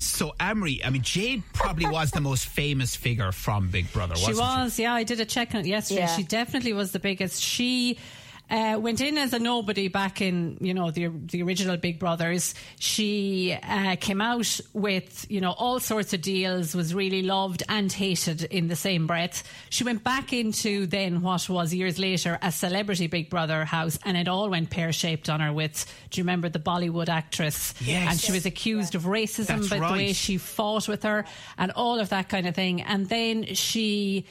So, 0.00 0.34
Anne 0.40 0.58
Marie, 0.58 0.80
I 0.84 0.90
mean, 0.90 1.02
Jade 1.02 1.42
probably 1.52 1.86
was 1.86 2.10
the 2.10 2.20
most 2.20 2.46
famous 2.46 2.96
figure 2.96 3.30
from 3.32 3.68
Big 3.68 3.90
Brother, 3.92 4.16
She 4.16 4.26
wasn't 4.32 4.38
was, 4.64 4.78
yeah. 4.78 4.94
I 4.94 5.04
did 5.04 5.20
a 5.20 5.24
check 5.24 5.54
on 5.54 5.60
it 5.60 5.66
yesterday. 5.66 6.00
Yeah. 6.00 6.16
She 6.16 6.24
definitely 6.24 6.72
was 6.72 6.90
the 6.92 6.98
biggest. 6.98 7.40
She 7.40 7.98
uh, 8.50 8.78
went 8.80 9.00
in 9.00 9.16
as 9.16 9.32
a 9.32 9.38
nobody 9.38 9.88
back 9.88 10.20
in, 10.20 10.58
you 10.60 10.74
know, 10.74 10.90
the 10.90 11.08
the 11.08 11.42
original 11.42 11.76
Big 11.76 11.98
Brothers. 11.98 12.54
She 12.78 13.56
uh, 13.62 13.96
came 14.00 14.20
out 14.20 14.60
with, 14.72 15.26
you 15.30 15.40
know, 15.40 15.52
all 15.52 15.80
sorts 15.80 16.12
of 16.12 16.20
deals. 16.20 16.74
Was 16.74 16.94
really 16.94 17.22
loved 17.22 17.62
and 17.68 17.92
hated 17.92 18.42
in 18.44 18.68
the 18.68 18.76
same 18.76 19.06
breath. 19.06 19.42
She 19.70 19.84
went 19.84 20.02
back 20.02 20.32
into 20.32 20.86
then 20.86 21.22
what 21.22 21.48
was 21.48 21.72
years 21.72 21.98
later 21.98 22.38
a 22.42 22.50
celebrity 22.50 23.06
Big 23.06 23.30
Brother 23.30 23.64
house, 23.64 23.98
and 24.04 24.16
it 24.16 24.28
all 24.28 24.50
went 24.50 24.70
pear 24.70 24.92
shaped 24.92 25.28
on 25.28 25.40
her. 25.40 25.52
With, 25.52 25.86
do 26.10 26.20
you 26.20 26.24
remember 26.24 26.48
the 26.48 26.58
Bollywood 26.58 27.08
actress? 27.08 27.74
Yes. 27.80 28.10
And 28.10 28.20
she 28.20 28.32
was 28.32 28.46
accused 28.46 28.94
of 28.94 29.02
racism 29.02 29.46
That's 29.46 29.68
by 29.68 29.78
the 29.78 29.92
way 29.92 30.12
she 30.12 30.38
fought 30.38 30.88
with 30.88 31.02
her 31.04 31.24
and 31.56 31.72
all 31.72 32.00
of 32.00 32.08
that 32.08 32.28
kind 32.28 32.46
of 32.46 32.54
thing. 32.54 32.82
And 32.82 33.08
then 33.08 33.54
she 33.54 34.26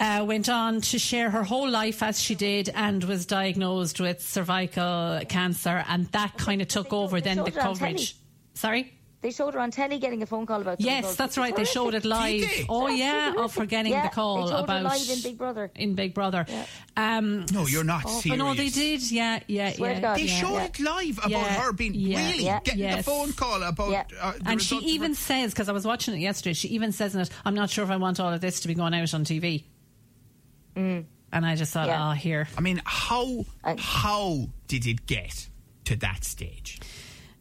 uh, 0.00 0.24
went 0.26 0.48
on 0.48 0.80
to 0.80 0.98
share 0.98 1.30
her 1.30 1.42
whole 1.42 1.68
life 1.68 2.02
as 2.02 2.20
she 2.20 2.34
did 2.34 2.70
and 2.74 3.02
was 3.04 3.26
diagnosed 3.26 4.00
with 4.00 4.20
cervical 4.20 5.20
cancer. 5.28 5.84
And 5.88 6.06
that 6.08 6.36
kind 6.38 6.62
of 6.62 6.68
took 6.68 6.92
over 6.92 7.20
then 7.20 7.38
the 7.38 7.44
showed 7.44 7.48
it 7.56 7.58
on 7.58 7.76
coverage. 7.76 8.16
Sorry? 8.54 8.94
They 9.20 9.32
showed 9.32 9.54
her 9.54 9.60
on 9.60 9.72
telly 9.72 9.98
getting 9.98 10.22
a 10.22 10.26
phone 10.26 10.46
call 10.46 10.60
about. 10.60 10.80
Yes, 10.80 11.16
that's 11.16 11.36
right. 11.36 11.54
They 11.54 11.64
showed 11.64 11.94
it 11.94 12.04
live. 12.04 12.44
Oh 12.68 12.86
yeah, 12.86 13.30
of 13.30 13.34
horrific. 13.34 13.58
her 13.58 13.66
getting 13.66 13.92
Yeah, 13.92 14.02
the 14.08 14.14
call 14.14 14.36
they 14.46 14.50
showed 14.52 14.56
her 14.58 14.62
about 14.62 14.82
live 14.84 15.10
in 15.10 15.22
Big 15.22 15.36
Brother. 15.38 15.70
In 15.74 15.94
Big 15.96 16.14
Brother. 16.14 16.46
Um, 16.96 17.44
No, 17.52 17.66
you're 17.66 17.82
not 17.82 18.04
oh, 18.06 18.20
serious. 18.20 18.38
no, 18.38 18.54
they 18.54 18.68
did. 18.68 19.10
Yeah, 19.10 19.40
yeah, 19.48 19.72
Swear 19.72 19.90
to 19.90 19.96
yeah. 19.96 20.00
God. 20.00 20.18
They 20.18 20.22
yeah. 20.22 20.40
showed 20.40 20.52
Yeah. 20.54 20.64
it 20.66 20.78
live 20.80 21.18
about 21.18 21.30
Yeah. 21.30 21.44
her 21.62 21.72
being 21.72 21.94
Yeah. 21.94 22.26
really 22.30 22.44
Yeah. 22.44 22.60
getting 22.62 22.78
Yes. 22.80 22.96
the 23.04 23.10
phone 23.10 23.32
call 23.32 23.60
about. 23.64 23.90
Yeah. 23.90 24.04
Uh, 24.20 24.32
the 24.38 24.50
and 24.50 24.62
she 24.62 24.76
even 24.76 25.16
says, 25.16 25.52
because 25.52 25.68
I 25.68 25.72
was 25.72 25.84
watching 25.84 26.14
it 26.14 26.18
yesterday, 26.20 26.52
she 26.54 26.68
even 26.68 26.92
says 26.92 27.16
in 27.16 27.20
it, 27.20 27.30
I'm 27.44 27.54
not 27.56 27.70
sure 27.70 27.82
if 27.82 27.90
I 27.90 27.96
want 27.96 28.20
all 28.20 28.32
of 28.32 28.40
this 28.40 28.60
to 28.60 28.68
be 28.68 28.74
going 28.74 28.94
out 28.94 29.12
on 29.14 29.24
TV. 29.24 29.64
And 31.30 31.44
I 31.46 31.56
just 31.56 31.72
thought, 31.72 31.88
Mm. 31.88 31.90
Yeah. 31.90 32.08
oh, 32.10 32.12
here. 32.12 32.48
I 32.56 32.60
mean, 32.60 32.80
how 32.84 33.44
And- 33.64 33.78
how 33.80 34.48
did 34.66 34.86
it 34.86 35.06
get 35.06 35.48
to 35.84 35.96
that 35.96 36.24
stage? 36.24 36.80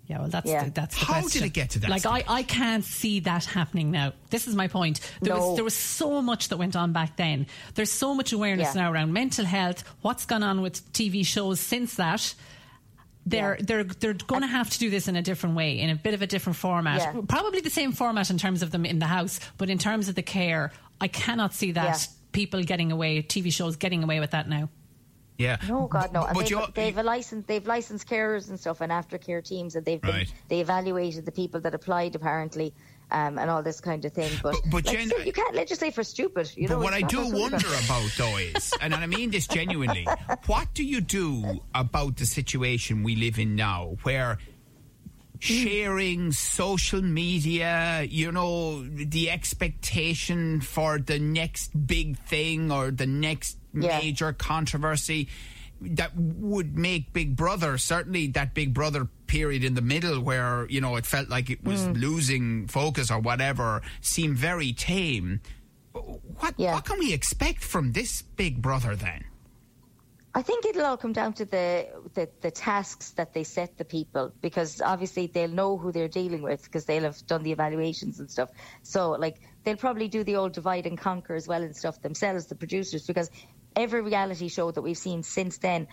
Yeah, 0.08 0.20
well, 0.20 0.30
that's 0.30 0.50
Yeah. 0.50 0.64
the, 0.66 0.72
that's 0.72 0.98
the 0.98 1.06
How 1.06 1.28
did 1.28 1.42
it 1.44 1.50
get 1.50 1.72
to 1.72 1.80
that 1.80 1.90
Like, 1.90 2.06
I, 2.06 2.20
stage? 2.20 2.30
I 2.30 2.44
can't 2.44 2.84
see 2.86 3.20
that 3.22 3.44
happening 3.46 3.92
now. 3.92 4.14
This 4.30 4.48
is 4.48 4.56
my 4.56 4.68
point. 4.70 5.00
There 5.22 5.34
No. 5.36 5.48
was 5.50 5.56
there 5.58 5.64
was 5.66 5.74
so 5.76 6.22
much 6.22 6.48
that 6.50 6.58
went 6.58 6.76
on 6.78 6.94
back 6.94 7.18
then. 7.18 7.46
There's 7.76 7.92
so 7.92 8.14
much 8.16 8.32
awareness 8.34 8.74
Yeah. 8.74 8.84
now 8.84 8.92
around 8.92 9.12
mental 9.14 9.44
health. 9.46 9.84
What's 10.02 10.26
gone 10.26 10.44
on 10.44 10.62
with 10.62 10.92
TV 10.94 11.24
shows 11.26 11.60
since 11.60 11.96
that? 11.96 12.34
they're 13.26 13.58
they're 13.60 13.84
they're 13.84 14.14
going 14.14 14.42
to 14.42 14.48
have 14.48 14.70
to 14.70 14.80
do 14.80 14.90
this 14.90 15.10
in 15.10 15.18
a 15.18 15.22
different 15.22 15.56
way, 15.58 15.78
in 15.80 15.90
a 15.90 15.96
bit 15.96 16.14
of 16.14 16.22
a 16.22 16.28
different 16.28 16.56
format. 16.56 17.00
Yeah. 17.02 17.22
Probably 17.28 17.60
the 17.60 17.70
same 17.70 17.92
format 17.92 18.30
in 18.30 18.38
terms 18.38 18.62
of 18.62 18.72
them 18.72 18.86
in 18.86 19.00
the 19.00 19.06
house, 19.08 19.42
but 19.58 19.70
in 19.70 19.78
terms 19.78 20.08
of 20.08 20.16
the 20.16 20.24
care, 20.24 20.72
I 21.02 21.10
cannot 21.10 21.54
see 21.54 21.74
that 21.74 21.84
Yeah. 22.00 22.06
People 22.38 22.64
getting 22.64 22.92
away, 22.92 23.22
TV 23.24 23.52
shows 23.52 23.76
getting 23.78 24.04
away 24.04 24.20
with 24.20 24.32
that 24.32 24.48
now. 24.48 24.70
Yeah. 25.40 25.58
No, 25.68 25.88
God, 25.88 26.14
no. 26.14 26.24
And 26.24 26.34
but 26.36 26.48
they've, 26.48 26.74
they've 26.74 26.98
a 26.98 27.04
license, 27.04 27.46
they've 27.46 27.66
licensed 27.66 28.08
carers 28.08 28.50
and 28.50 28.60
stuff 28.60 28.82
and 28.82 28.92
aftercare 28.92 29.44
teams, 29.44 29.76
and 29.76 29.86
they've 29.86 30.02
been, 30.02 30.12
Right. 30.12 30.34
they 30.48 30.60
evaluated 30.62 31.26
the 31.26 31.32
people 31.32 31.60
that 31.62 31.74
applied 31.76 32.16
apparently, 32.16 32.74
um, 33.12 33.38
and 33.38 33.50
all 33.50 33.62
this 33.62 33.80
kind 33.80 34.04
of 34.06 34.14
thing. 34.14 34.32
But, 34.42 34.54
But- 34.54 34.72
but 34.72 34.86
like, 34.86 34.98
Jen, 34.98 35.08
still, 35.10 35.26
you 35.26 35.34
can't 35.34 35.56
legislate 35.56 35.94
for 35.94 36.04
stupid. 36.04 36.52
You 36.56 36.68
But 36.68 36.76
know, 36.76 36.84
what 36.84 36.94
I 36.94 37.02
do 37.02 37.22
wonder 37.32 37.68
about, 37.86 38.10
though, 38.18 38.38
is, 38.38 38.74
and 38.82 38.94
I 38.96 39.06
mean 39.06 39.30
this 39.32 39.48
genuinely, 39.48 40.08
what 40.48 40.74
do 40.74 40.84
you 40.84 41.02
do 41.02 41.62
about 41.76 42.18
the 42.18 42.26
situation 42.26 43.04
we 43.04 43.16
live 43.16 43.38
in 43.38 43.56
now 43.56 43.98
where 44.04 44.40
sharing 45.40 46.32
social 46.32 47.02
media, 47.02 48.06
you 48.10 48.32
know, 48.32 48.84
the 48.84 49.30
expectation 49.30 50.62
for 50.62 51.00
the 51.00 51.20
next 51.20 51.70
big 51.88 52.18
thing 52.20 52.72
or 52.72 52.92
the 52.92 53.06
next 53.08 53.58
Yeah. 53.74 54.00
major 54.00 54.34
controversy 54.34 55.28
that 55.82 56.12
would 56.16 56.76
make 56.78 57.14
Big 57.14 57.36
Brother, 57.36 57.78
certainly 57.78 58.28
that 58.28 58.54
Big 58.56 58.74
Brother 58.74 59.08
period 59.28 59.64
in 59.64 59.76
the 59.76 59.82
middle 59.82 60.20
where, 60.22 60.66
you 60.70 60.82
know, 60.82 60.96
it 60.96 61.06
felt 61.06 61.30
like 61.30 61.50
it 61.50 61.64
was 61.64 61.82
mm. 61.82 62.00
losing 62.00 62.68
focus 62.68 63.12
or 63.12 63.20
whatever, 63.20 63.82
seem 64.02 64.36
very 64.36 64.74
tame. 64.74 65.40
What 65.92 66.56
Yeah. 66.58 66.74
what 66.74 66.86
can 66.86 66.98
we 67.00 67.14
expect 67.14 67.64
from 67.64 67.92
this 67.92 68.22
Big 68.22 68.62
Brother 68.62 68.96
then? 68.96 69.26
I 70.38 70.44
think 70.44 70.66
it'll 70.68 70.86
all 70.86 70.98
come 70.98 71.14
down 71.14 71.34
to 71.34 71.46
the, 71.46 71.88
the 72.14 72.30
the 72.44 72.52
tasks 72.52 73.14
that 73.14 73.34
they 73.34 73.44
set 73.44 73.76
the 73.80 73.86
people 73.86 74.36
because 74.44 74.80
obviously 74.82 75.32
they'll 75.34 75.50
know 75.50 75.80
who 75.80 75.92
they're 75.92 76.08
dealing 76.08 76.44
with 76.44 76.62
because 76.62 76.86
they'll 76.86 77.06
have 77.06 77.18
done 77.28 77.42
the 77.42 77.52
evaluations 77.52 78.20
and 78.20 78.30
stuff. 78.30 78.50
So 78.84 79.14
like 79.14 79.38
they'll 79.66 79.78
probably 79.78 80.08
do 80.08 80.24
the 80.24 80.36
old 80.36 80.54
divide 80.54 80.86
and 80.86 80.96
conquer 80.96 81.34
as 81.34 81.48
well 81.48 81.64
and 81.64 81.76
stuff 81.76 82.00
themselves, 82.04 82.46
the 82.46 82.56
producers, 82.56 83.08
because 83.08 83.32
every 83.76 84.02
reality 84.02 84.48
show 84.48 84.70
that 84.70 84.84
we've 84.84 84.96
seen 84.96 85.24
since 85.24 85.58
then 85.58 85.88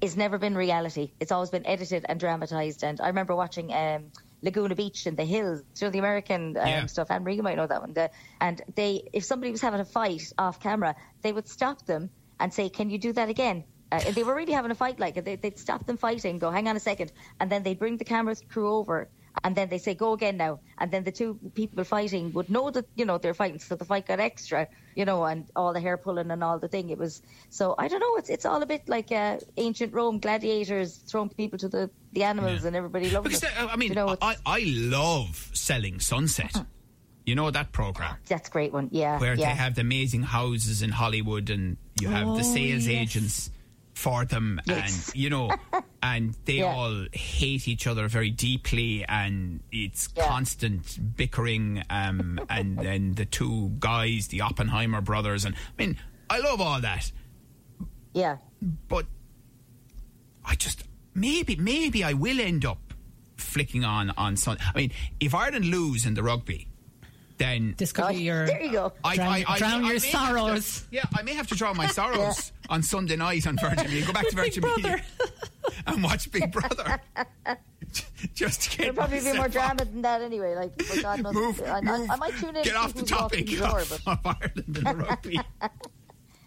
has 0.00 0.16
never 0.16 0.38
been 0.38 0.54
reality. 0.54 1.14
It's 1.18 1.32
always 1.32 1.50
been 1.50 1.66
edited 1.66 2.06
and 2.08 2.20
dramatized. 2.20 2.84
And 2.84 3.00
I 3.00 3.08
remember 3.08 3.34
watching. 3.34 3.72
Um, 3.72 4.12
Laguna 4.40 4.76
Beach 4.76 5.06
and 5.06 5.16
the 5.16 5.24
hills, 5.24 5.64
you 5.80 5.88
know, 5.88 5.90
the 5.90 5.98
American 5.98 6.56
um, 6.56 6.68
Yeah. 6.68 6.86
stuff. 6.86 7.10
Anne 7.10 7.24
Marie 7.24 7.40
might 7.40 7.56
know 7.56 7.66
that 7.66 7.80
one. 7.80 7.92
The, 7.92 8.08
and 8.40 8.62
they, 8.76 9.02
if 9.12 9.24
somebody 9.24 9.50
was 9.50 9.60
having 9.60 9.80
a 9.80 9.84
fight 9.84 10.22
off 10.38 10.60
camera, 10.60 10.94
they 11.24 11.32
would 11.32 11.48
stop 11.48 11.84
them 11.86 12.12
and 12.38 12.54
say, 12.54 12.68
"Can 12.68 12.88
you 12.88 12.98
do 13.00 13.12
that 13.14 13.30
again?" 13.30 13.64
Uh, 13.90 14.10
they 14.12 14.22
were 14.22 14.34
really 14.34 14.52
having 14.52 14.70
a 14.70 14.74
fight, 14.74 14.98
like 15.00 15.14
they, 15.24 15.36
they'd 15.36 15.58
stop 15.58 15.86
them 15.86 15.96
fighting, 15.96 16.38
go, 16.38 16.50
"Hang 16.50 16.68
on 16.68 16.76
a 16.76 16.80
second. 16.80 17.10
and 17.40 17.50
then 17.50 17.62
they'd 17.62 17.78
bring 17.78 17.96
the 17.96 18.04
camera 18.04 18.36
crew 18.48 18.70
over, 18.74 19.08
and 19.44 19.56
then 19.56 19.68
they 19.70 19.78
say, 19.78 19.94
"Go 19.94 20.12
again 20.12 20.36
now." 20.36 20.60
And 20.76 20.90
then 20.90 21.04
the 21.04 21.12
two 21.12 21.38
people 21.54 21.82
fighting 21.84 22.32
would 22.34 22.50
know 22.50 22.70
that 22.70 22.84
you 22.96 23.06
know 23.06 23.16
they're 23.18 23.32
fighting, 23.34 23.58
so 23.60 23.76
the 23.76 23.86
fight 23.86 24.06
got 24.06 24.20
extra, 24.20 24.68
you 24.94 25.06
know, 25.06 25.24
and 25.24 25.46
all 25.56 25.72
the 25.72 25.80
hair 25.80 25.96
pulling 25.96 26.30
and 26.30 26.44
all 26.44 26.58
the 26.58 26.68
thing. 26.68 26.90
It 26.90 26.98
was 26.98 27.22
so 27.48 27.74
I 27.78 27.88
don't 27.88 28.00
know. 28.00 28.16
It's 28.16 28.28
it's 28.28 28.44
all 28.44 28.60
a 28.62 28.66
bit 28.66 28.88
like 28.90 29.10
uh, 29.10 29.38
ancient 29.56 29.94
Rome 29.94 30.18
gladiators 30.18 30.96
throwing 31.08 31.30
people 31.30 31.58
to 31.60 31.68
the 31.68 31.90
the 32.12 32.24
animals 32.24 32.64
and 32.64 32.76
everybody 32.76 33.08
loving 33.10 33.30
Because 33.30 33.44
it. 33.44 33.58
uh, 33.58 33.68
I 33.72 33.76
mean, 33.76 33.88
you 33.90 33.94
know, 33.94 34.16
I, 34.20 34.36
I 34.44 34.60
love 34.66 35.50
selling 35.54 35.98
Sunset. 36.00 36.54
You 37.24 37.34
know 37.34 37.50
that 37.50 37.72
program 37.72 38.16
that's 38.26 38.48
a 38.48 38.50
great 38.50 38.72
one. 38.72 38.88
Yeah, 38.90 39.18
where 39.18 39.34
yeah. 39.34 39.48
they 39.50 39.54
have 39.54 39.74
the 39.74 39.82
amazing 39.82 40.22
houses 40.22 40.80
in 40.82 40.90
Hollywood 40.90 41.50
and 41.50 41.76
you 42.00 42.08
have 42.08 42.26
the 42.26 42.40
Oh, 42.40 42.54
sales 42.54 42.86
yes. 42.86 42.88
agents 42.88 43.50
for 43.98 44.24
them 44.24 44.60
Yes. 44.64 45.08
and 45.08 45.16
you 45.16 45.28
know 45.28 45.50
and 46.02 46.36
they 46.44 46.58
Yeah. 46.58 46.66
all 46.72 47.06
hate 47.12 47.66
each 47.66 47.86
other 47.88 48.06
very 48.06 48.30
deeply 48.30 49.04
and 49.08 49.60
it's 49.72 50.08
Yeah. 50.16 50.28
constant 50.28 51.16
bickering 51.16 51.82
um, 51.90 52.38
and 52.48 52.78
then 52.78 53.14
the 53.14 53.24
two 53.24 53.72
guys 53.80 54.28
the 54.28 54.40
Oppenheimer 54.42 55.00
brothers 55.00 55.44
and 55.44 55.54
I 55.56 55.82
mean 55.82 55.96
I 56.30 56.38
love 56.38 56.60
all 56.60 56.80
that 56.80 57.10
yeah. 58.14 58.36
but 58.86 59.06
I 60.44 60.54
just 60.54 60.84
maybe 61.14 61.56
maybe 61.56 62.04
I 62.04 62.12
will 62.12 62.40
end 62.40 62.64
up 62.64 62.78
flicking 63.36 63.84
on 63.84 64.10
on 64.16 64.36
Sun. 64.36 64.58
I 64.74 64.78
mean, 64.78 64.92
if 65.20 65.34
Ireland 65.34 65.64
lose 65.66 66.06
in 66.06 66.14
the 66.14 66.22
rugby, 66.22 66.67
then 67.38 67.74
This 67.78 67.92
could 67.92 68.08
be 68.08 68.16
your 68.22 68.46
there 68.46 68.62
you 68.62 68.72
go. 68.72 68.92
I, 69.04 69.14
drown, 69.16 69.28
I, 69.32 69.44
I, 69.48 69.58
drown 69.58 69.72
I 69.72 69.76
your 69.76 69.82
may 69.82 69.92
have 69.92 70.02
to- 70.02 70.08
sorrows. 70.10 70.86
yeah, 70.90 71.04
I 71.16 71.22
may 71.22 71.34
have 71.34 71.46
to 71.48 71.54
draw 71.54 71.72
my 71.74 71.86
sorrows 71.86 72.52
on 72.68 72.82
Sunday 72.82 73.16
night 73.16 73.46
on 73.46 73.56
Virgin 73.56 73.86
Media. 73.88 74.06
Go 74.06 74.12
back 74.12 74.28
to 74.28 74.36
With 74.36 74.44
Big 74.54 74.62
Virgin 74.62 74.74
Media 74.76 75.02
and 75.86 76.02
watch 76.02 76.30
Big 76.30 76.50
Brother. 76.52 77.00
Just 78.34 78.62
to 78.62 78.70
get 78.70 78.78
There'll 78.78 78.94
probably 78.94 79.18
be 79.18 79.24
myself 79.24 79.36
more 79.36 79.46
off- 79.46 79.52
drama 79.52 79.84
than 79.84 80.02
that 80.02 80.20
anyway. 80.22 80.54
Like, 80.54 80.82
for 80.82 81.00
God 81.02 81.22
knows, 81.22 81.34
Move, 81.34 81.62
I, 81.64 81.70
I, 81.70 81.80
move, 81.80 82.10
I 82.10 82.16
might 82.16 82.34
tune 82.36 82.56
in. 82.56 82.62
Get 82.64 82.72
to 82.72 82.76
off 82.78 82.94
the 82.94 83.02
topic 83.04 83.46
the 83.46 83.56
door, 83.56 83.80
of, 83.80 84.00
but 84.04 84.12
of 84.12 84.26
Ireland 84.26 84.82
and 84.84 84.98
rugby. 84.98 85.40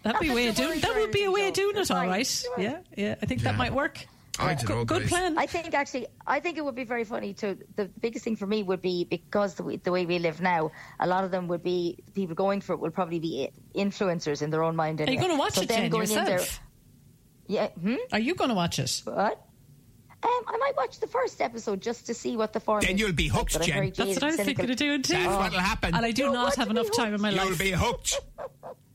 That'd 0.02 0.20
be 0.20 0.28
a 0.30 0.34
way 0.34 0.48
of 0.48 0.54
doing. 0.56 0.80
to 0.80 0.86
That 0.86 0.96
would 0.96 1.10
be 1.12 1.24
a 1.24 1.30
way 1.30 1.48
of 1.48 1.54
doing 1.54 1.76
it, 1.76 1.90
all 1.90 1.96
fine. 1.96 2.08
right. 2.08 2.20
It's 2.20 2.46
fine. 2.46 2.64
Yeah, 2.64 2.78
yeah. 2.96 3.14
I 3.22 3.26
think 3.26 3.40
Yeah. 3.42 3.52
that 3.52 3.58
might 3.58 3.72
work. 3.72 4.06
I 4.38 4.54
don't 4.54 4.68
know, 4.68 4.84
Good, 4.84 5.00
good 5.02 5.08
plan. 5.08 5.36
I 5.38 5.44
think 5.46 5.74
actually, 5.74 6.06
I 6.26 6.40
think 6.40 6.56
it 6.56 6.64
would 6.64 6.74
be 6.74 6.84
very 6.84 7.04
funny 7.04 7.34
to. 7.34 7.58
The 7.76 7.86
biggest 8.00 8.24
thing 8.24 8.36
for 8.36 8.46
me 8.46 8.62
would 8.62 8.80
be 8.80 9.04
because 9.04 9.54
the, 9.56 9.62
way- 9.62 9.76
the 9.76 9.92
way 9.92 10.06
we 10.06 10.18
live 10.18 10.40
now, 10.40 10.72
a 10.98 11.06
lot 11.06 11.24
of 11.24 11.30
them 11.30 11.48
would 11.48 11.62
be 11.62 11.98
people 12.14 12.34
going 12.34 12.60
for 12.62 12.72
it 12.72 12.80
will 12.80 12.90
probably 12.90 13.18
be 13.20 13.50
influencers 13.74 14.40
in 14.40 14.48
their 14.50 14.62
own 14.62 14.74
mind. 14.74 15.00
Are 15.00 15.04
you 15.04 15.08
anyway. 15.08 15.22
going 15.26 15.36
to 15.36 15.38
watch 15.38 15.54
So 15.54 15.62
it, 15.62 15.68
them 15.68 15.82
Jen, 15.82 15.90
going 15.90 16.08
in 16.08 16.14
there- 16.24 16.30
yourself? 16.38 16.60
yeah. 17.46 17.68
Hmm? 17.68 17.96
Are 18.10 18.18
you 18.18 18.34
going 18.34 18.48
to 18.48 18.54
watch 18.56 18.78
it? 18.78 19.02
What? 19.04 19.46
Um, 20.24 20.30
I 20.46 20.56
might 20.56 20.76
watch 20.76 21.00
the 21.00 21.08
first 21.08 21.40
episode 21.40 21.82
just 21.82 22.06
to 22.06 22.14
see 22.14 22.36
what 22.36 22.52
the 22.52 22.60
format. 22.60 22.86
Then 22.86 22.96
you'll 22.96 23.12
be 23.12 23.26
hooked, 23.28 23.54
but 23.54 23.62
I'm 23.62 23.66
Jen. 23.68 23.84
That's 23.86 23.98
That's 23.98 24.14
what 24.14 24.22
I 24.22 24.26
was 24.26 24.38
and 24.38 24.46
thinking 24.46 24.70
of 24.70 24.76
doing 24.76 25.02
too. 25.02 25.12
That's 25.14 25.34
what'll 25.36 25.58
happen. 25.58 25.94
And 25.94 26.06
I 26.06 26.10
do 26.12 26.24
You 26.26 26.32
not 26.32 26.54
have 26.54 26.68
to 26.68 26.72
be 26.74 26.80
enough 26.80 26.96
time 26.96 27.12
in 27.12 27.20
my 27.20 27.30
life. 27.30 27.48
You'll 27.48 27.58
be 27.58 27.70
hooked, 27.72 28.20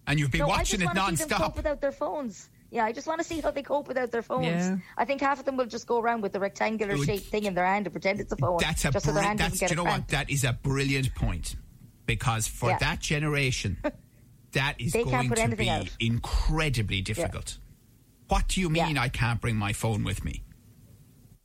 and 0.07 0.17
you'll 0.17 0.29
be 0.29 0.39
No, 0.39 0.45
I 0.45 0.47
watching 0.47 0.79
just 0.79 0.81
it 0.81 0.97
want 0.97 0.97
to 0.97 1.17
see 1.17 1.23
them 1.25 1.29
non-stop. 1.29 1.57
without 1.57 1.81
their 1.81 1.91
phones. 1.91 2.49
Yeah, 2.69 2.83
I 2.85 2.91
just 2.91 3.07
want 3.07 3.19
to 3.21 3.23
see 3.25 3.39
how 3.39 3.51
they 3.51 3.63
cope 3.63 3.87
without 3.87 4.11
their 4.11 4.21
phones. 4.21 4.45
Yeah. 4.47 4.77
I 4.97 5.05
think 5.05 5.21
half 5.21 5.39
of 5.39 5.45
them 5.45 5.55
will 5.55 5.65
just 5.67 5.87
go 5.87 5.99
around 5.99 6.21
with 6.21 6.33
the 6.33 6.39
rectangular 6.39 6.95
It 6.95 7.05
shaped 7.05 7.25
thing 7.27 7.45
in 7.45 7.53
their 7.53 7.65
hand 7.65 7.85
and 7.85 7.93
pretend 7.93 8.19
it's 8.19 8.31
a 8.33 8.35
phone. 8.37 8.57
That's 8.59 8.83
a 8.85 8.91
just 8.91 9.05
so 9.05 9.11
their 9.13 9.21
bri- 9.21 9.27
hand 9.27 9.39
that's 9.39 9.59
get 9.59 9.69
do 9.69 9.75
you 9.75 9.77
know 9.77 9.85
what 9.89 10.09
that 10.09 10.29
is 10.29 10.43
a 10.43 10.51
brilliant 10.53 11.15
point 11.15 11.55
because 12.05 12.45
for 12.47 12.69
Yeah. 12.71 12.77
that 12.79 12.99
generation 12.99 13.77
that 14.51 14.75
is 14.81 14.91
They 14.91 15.03
going 15.05 15.29
to 15.29 15.55
be 15.55 15.69
out. 15.69 15.89
incredibly 15.99 17.01
difficult. 17.01 17.57
What 18.27 18.49
do 18.49 18.59
you 18.59 18.69
mean 18.69 18.95
Yeah. 18.95 19.01
I 19.03 19.09
can't 19.09 19.39
bring 19.39 19.55
my 19.55 19.71
phone 19.71 20.03
with 20.03 20.25
me? 20.25 20.43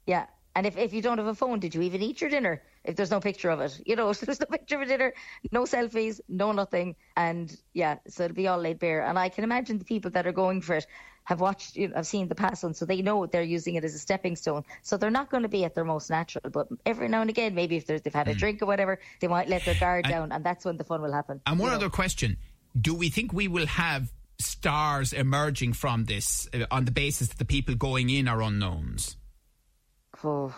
Yeah. 0.07 0.27
And 0.55 0.67
if, 0.67 0.77
if 0.77 0.93
you 0.93 1.01
don't 1.01 1.17
have 1.19 1.29
a 1.29 1.35
phone, 1.35 1.61
did 1.61 1.75
you 1.75 1.81
even 1.83 2.03
eat 2.03 2.21
your 2.21 2.29
dinner? 2.29 2.63
If 2.85 2.97
there's 2.97 3.11
no 3.13 3.21
picture 3.21 3.49
of 3.49 3.61
it, 3.61 3.81
you 3.87 3.97
know, 3.97 4.11
if 4.15 4.21
there's 4.21 4.41
no 4.41 4.47
picture 4.47 4.77
of 4.77 4.83
a 4.83 4.87
dinner, 4.87 5.15
no 5.51 5.63
selfies, 5.63 6.21
no 6.29 6.53
nothing, 6.53 6.97
and 7.17 7.57
yeah, 7.73 7.99
so 8.09 8.25
it'll 8.25 8.35
be 8.35 8.49
all 8.49 8.59
laid 8.59 8.79
bare. 8.79 9.03
And 9.03 9.19
I 9.19 9.29
can 9.31 9.45
imagine 9.45 9.79
the 9.79 9.85
people 9.85 10.11
that 10.11 10.27
are 10.27 10.33
going 10.33 10.61
for 10.61 10.75
it 10.75 10.87
have 11.25 11.41
watched, 11.41 11.77
you 11.77 11.89
know, 11.89 11.97
have 11.97 12.07
seen 12.07 12.29
the 12.29 12.35
past 12.35 12.63
one, 12.63 12.75
so 12.75 12.85
they 12.85 13.03
know 13.03 13.27
they're 13.27 13.43
using 13.43 13.75
it 13.77 13.85
as 13.85 13.95
a 13.95 13.99
stepping 13.99 14.37
stone. 14.37 14.65
So 14.83 14.97
they're 14.97 15.11
not 15.11 15.31
going 15.31 15.45
to 15.45 15.49
be 15.49 15.65
at 15.65 15.75
their 15.75 15.85
most 15.85 16.11
natural, 16.11 16.51
but 16.51 16.69
every 16.85 17.09
now 17.09 17.21
and 17.21 17.31
again, 17.31 17.55
maybe 17.55 17.77
if 17.77 17.87
they've 17.87 18.13
had 18.13 18.29
a 18.29 18.35
drink 18.35 18.63
or 18.63 18.67
whatever, 18.67 18.99
they 19.21 19.29
might 19.29 19.49
let 19.49 19.65
their 19.65 19.75
guard 19.79 20.05
And- 20.05 20.13
down, 20.13 20.33
and 20.33 20.45
that's 20.45 20.65
when 20.65 20.77
the 20.77 20.85
fun 20.85 21.03
will 21.03 21.13
happen. 21.13 21.41
And 21.47 21.59
one 21.59 21.71
know. 21.71 21.77
other 21.77 21.91
question: 21.91 22.37
Do 22.81 22.95
we 22.95 23.09
think 23.09 23.33
we 23.33 23.49
will 23.49 23.67
have 23.67 24.13
stars 24.39 25.13
emerging 25.13 25.73
from 25.75 26.05
this 26.07 26.49
uh, 26.53 26.67
on 26.71 26.85
the 26.85 26.91
basis 26.91 27.29
that 27.29 27.39
the 27.39 27.45
people 27.45 27.75
going 27.75 28.11
in 28.11 28.27
are 28.29 28.43
unknowns? 28.43 29.17
Oh, 30.25 30.55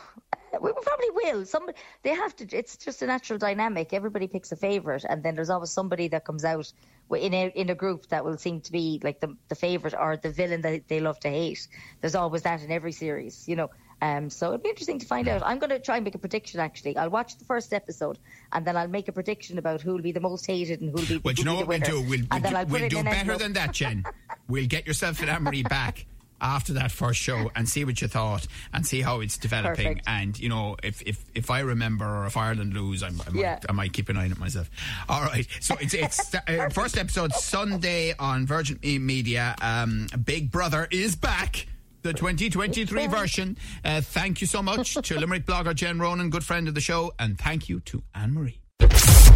we 0.60 0.72
we 0.72 0.72
probably 0.82 1.10
will. 1.10 1.44
Somebody 1.46 1.78
they 2.02 2.10
have 2.10 2.34
to. 2.36 2.56
It's 2.56 2.76
just 2.76 3.02
a 3.02 3.06
natural 3.06 3.38
dynamic. 3.38 3.92
Everybody 3.92 4.28
picks 4.28 4.52
a 4.52 4.56
favorite, 4.56 5.04
and 5.08 5.22
then 5.22 5.34
there's 5.34 5.50
always 5.50 5.70
somebody 5.70 6.08
that 6.08 6.24
comes 6.24 6.44
out 6.44 6.72
in 7.10 7.34
a 7.34 7.52
in 7.54 7.70
a 7.70 7.74
group 7.74 8.06
that 8.08 8.24
will 8.24 8.38
seem 8.38 8.60
to 8.62 8.72
be 8.72 9.00
like 9.02 9.20
the 9.20 9.36
the 9.48 9.54
favorite 9.54 9.94
or 9.98 10.16
the 10.16 10.30
villain 10.30 10.62
that 10.62 10.88
they 10.88 11.00
love 11.00 11.20
to 11.20 11.28
hate. 11.28 11.66
There's 12.00 12.14
always 12.14 12.42
that 12.42 12.62
in 12.62 12.70
every 12.70 12.92
series, 12.92 13.48
you 13.48 13.56
know. 13.56 13.70
Um, 14.02 14.28
so 14.28 14.48
it'd 14.48 14.62
be 14.62 14.68
interesting 14.68 14.98
to 14.98 15.06
find 15.06 15.28
out. 15.28 15.42
I'm 15.44 15.58
going 15.58 15.70
to 15.70 15.78
try 15.78 15.96
and 15.96 16.04
make 16.04 16.14
a 16.14 16.18
prediction. 16.18 16.60
Actually, 16.60 16.96
I'll 16.96 17.10
watch 17.10 17.38
the 17.38 17.44
first 17.44 17.72
episode, 17.72 18.18
and 18.52 18.66
then 18.66 18.76
I'll 18.76 18.88
make 18.88 19.08
a 19.08 19.12
prediction 19.12 19.56
about 19.56 19.80
who 19.80 19.92
will 19.92 20.02
be 20.02 20.12
the 20.12 20.20
most 20.20 20.46
hated 20.46 20.80
and 20.80 20.90
who 20.90 20.96
will 20.96 21.06
be. 21.06 21.18
Well, 21.18 21.34
do 21.34 21.40
you 21.40 21.46
know 21.46 21.52
who'll 21.52 21.66
what 21.66 21.68
we'll 21.68 21.80
do? 21.80 22.00
We'll, 22.00 22.10
we'll 22.10 22.26
and 22.30 22.44
then 22.44 22.66
do, 22.66 22.72
we'll 22.72 22.88
do 22.88 23.02
better 23.02 23.16
envelope. 23.16 23.40
than 23.40 23.52
that, 23.54 23.72
Jen. 23.72 24.04
we'll 24.48 24.66
get 24.66 24.86
yourself 24.86 25.20
and 25.20 25.30
Anne-Marie 25.30 25.62
back 25.62 26.06
after 26.44 26.74
that 26.74 26.92
first 26.92 27.18
show 27.20 27.50
and 27.56 27.66
see 27.68 27.84
what 27.84 28.00
you 28.02 28.06
thought 28.06 28.46
and 28.72 28.86
see 28.86 29.00
how 29.00 29.20
it's 29.20 29.38
developing. 29.38 29.86
Perfect. 29.86 30.06
And, 30.06 30.38
you 30.38 30.50
know, 30.50 30.76
if, 30.82 31.02
if, 31.02 31.24
if 31.34 31.50
I 31.50 31.60
remember 31.60 32.04
or 32.04 32.26
if 32.26 32.36
Ireland 32.36 32.74
lose, 32.74 33.02
I, 33.02 33.08
I, 33.08 33.10
might, 33.10 33.34
Yeah. 33.34 33.58
I 33.68 33.72
might 33.72 33.92
keep 33.94 34.10
an 34.10 34.18
eye 34.18 34.26
on 34.26 34.32
it 34.32 34.38
myself. 34.38 34.70
All 35.08 35.22
right. 35.22 35.46
So 35.60 35.74
it's, 35.80 35.94
it's 35.94 36.34
uh, 36.48 36.68
first 36.70 36.98
episode 36.98 37.32
Sunday 37.32 38.14
on 38.18 38.46
Virgin 38.46 38.78
Media. 38.82 39.56
Um, 39.62 40.06
Big 40.22 40.50
Brother 40.52 40.86
is 40.90 41.16
back. 41.16 41.66
The 42.02 42.12
2023 42.12 43.06
version. 43.06 43.56
Uh, 43.82 44.02
thank 44.02 44.42
you 44.42 44.46
so 44.46 44.62
much 44.62 44.92
to 44.92 45.18
Limerick 45.18 45.46
blogger 45.46 45.74
Jen 45.74 45.98
Ronan, 45.98 46.28
good 46.28 46.44
friend 46.44 46.68
of 46.68 46.74
the 46.74 46.82
show, 46.82 47.14
and 47.18 47.38
thank 47.38 47.70
you 47.70 47.80
to 47.80 48.02
Anne 48.14 48.34
Marie. 48.34 48.60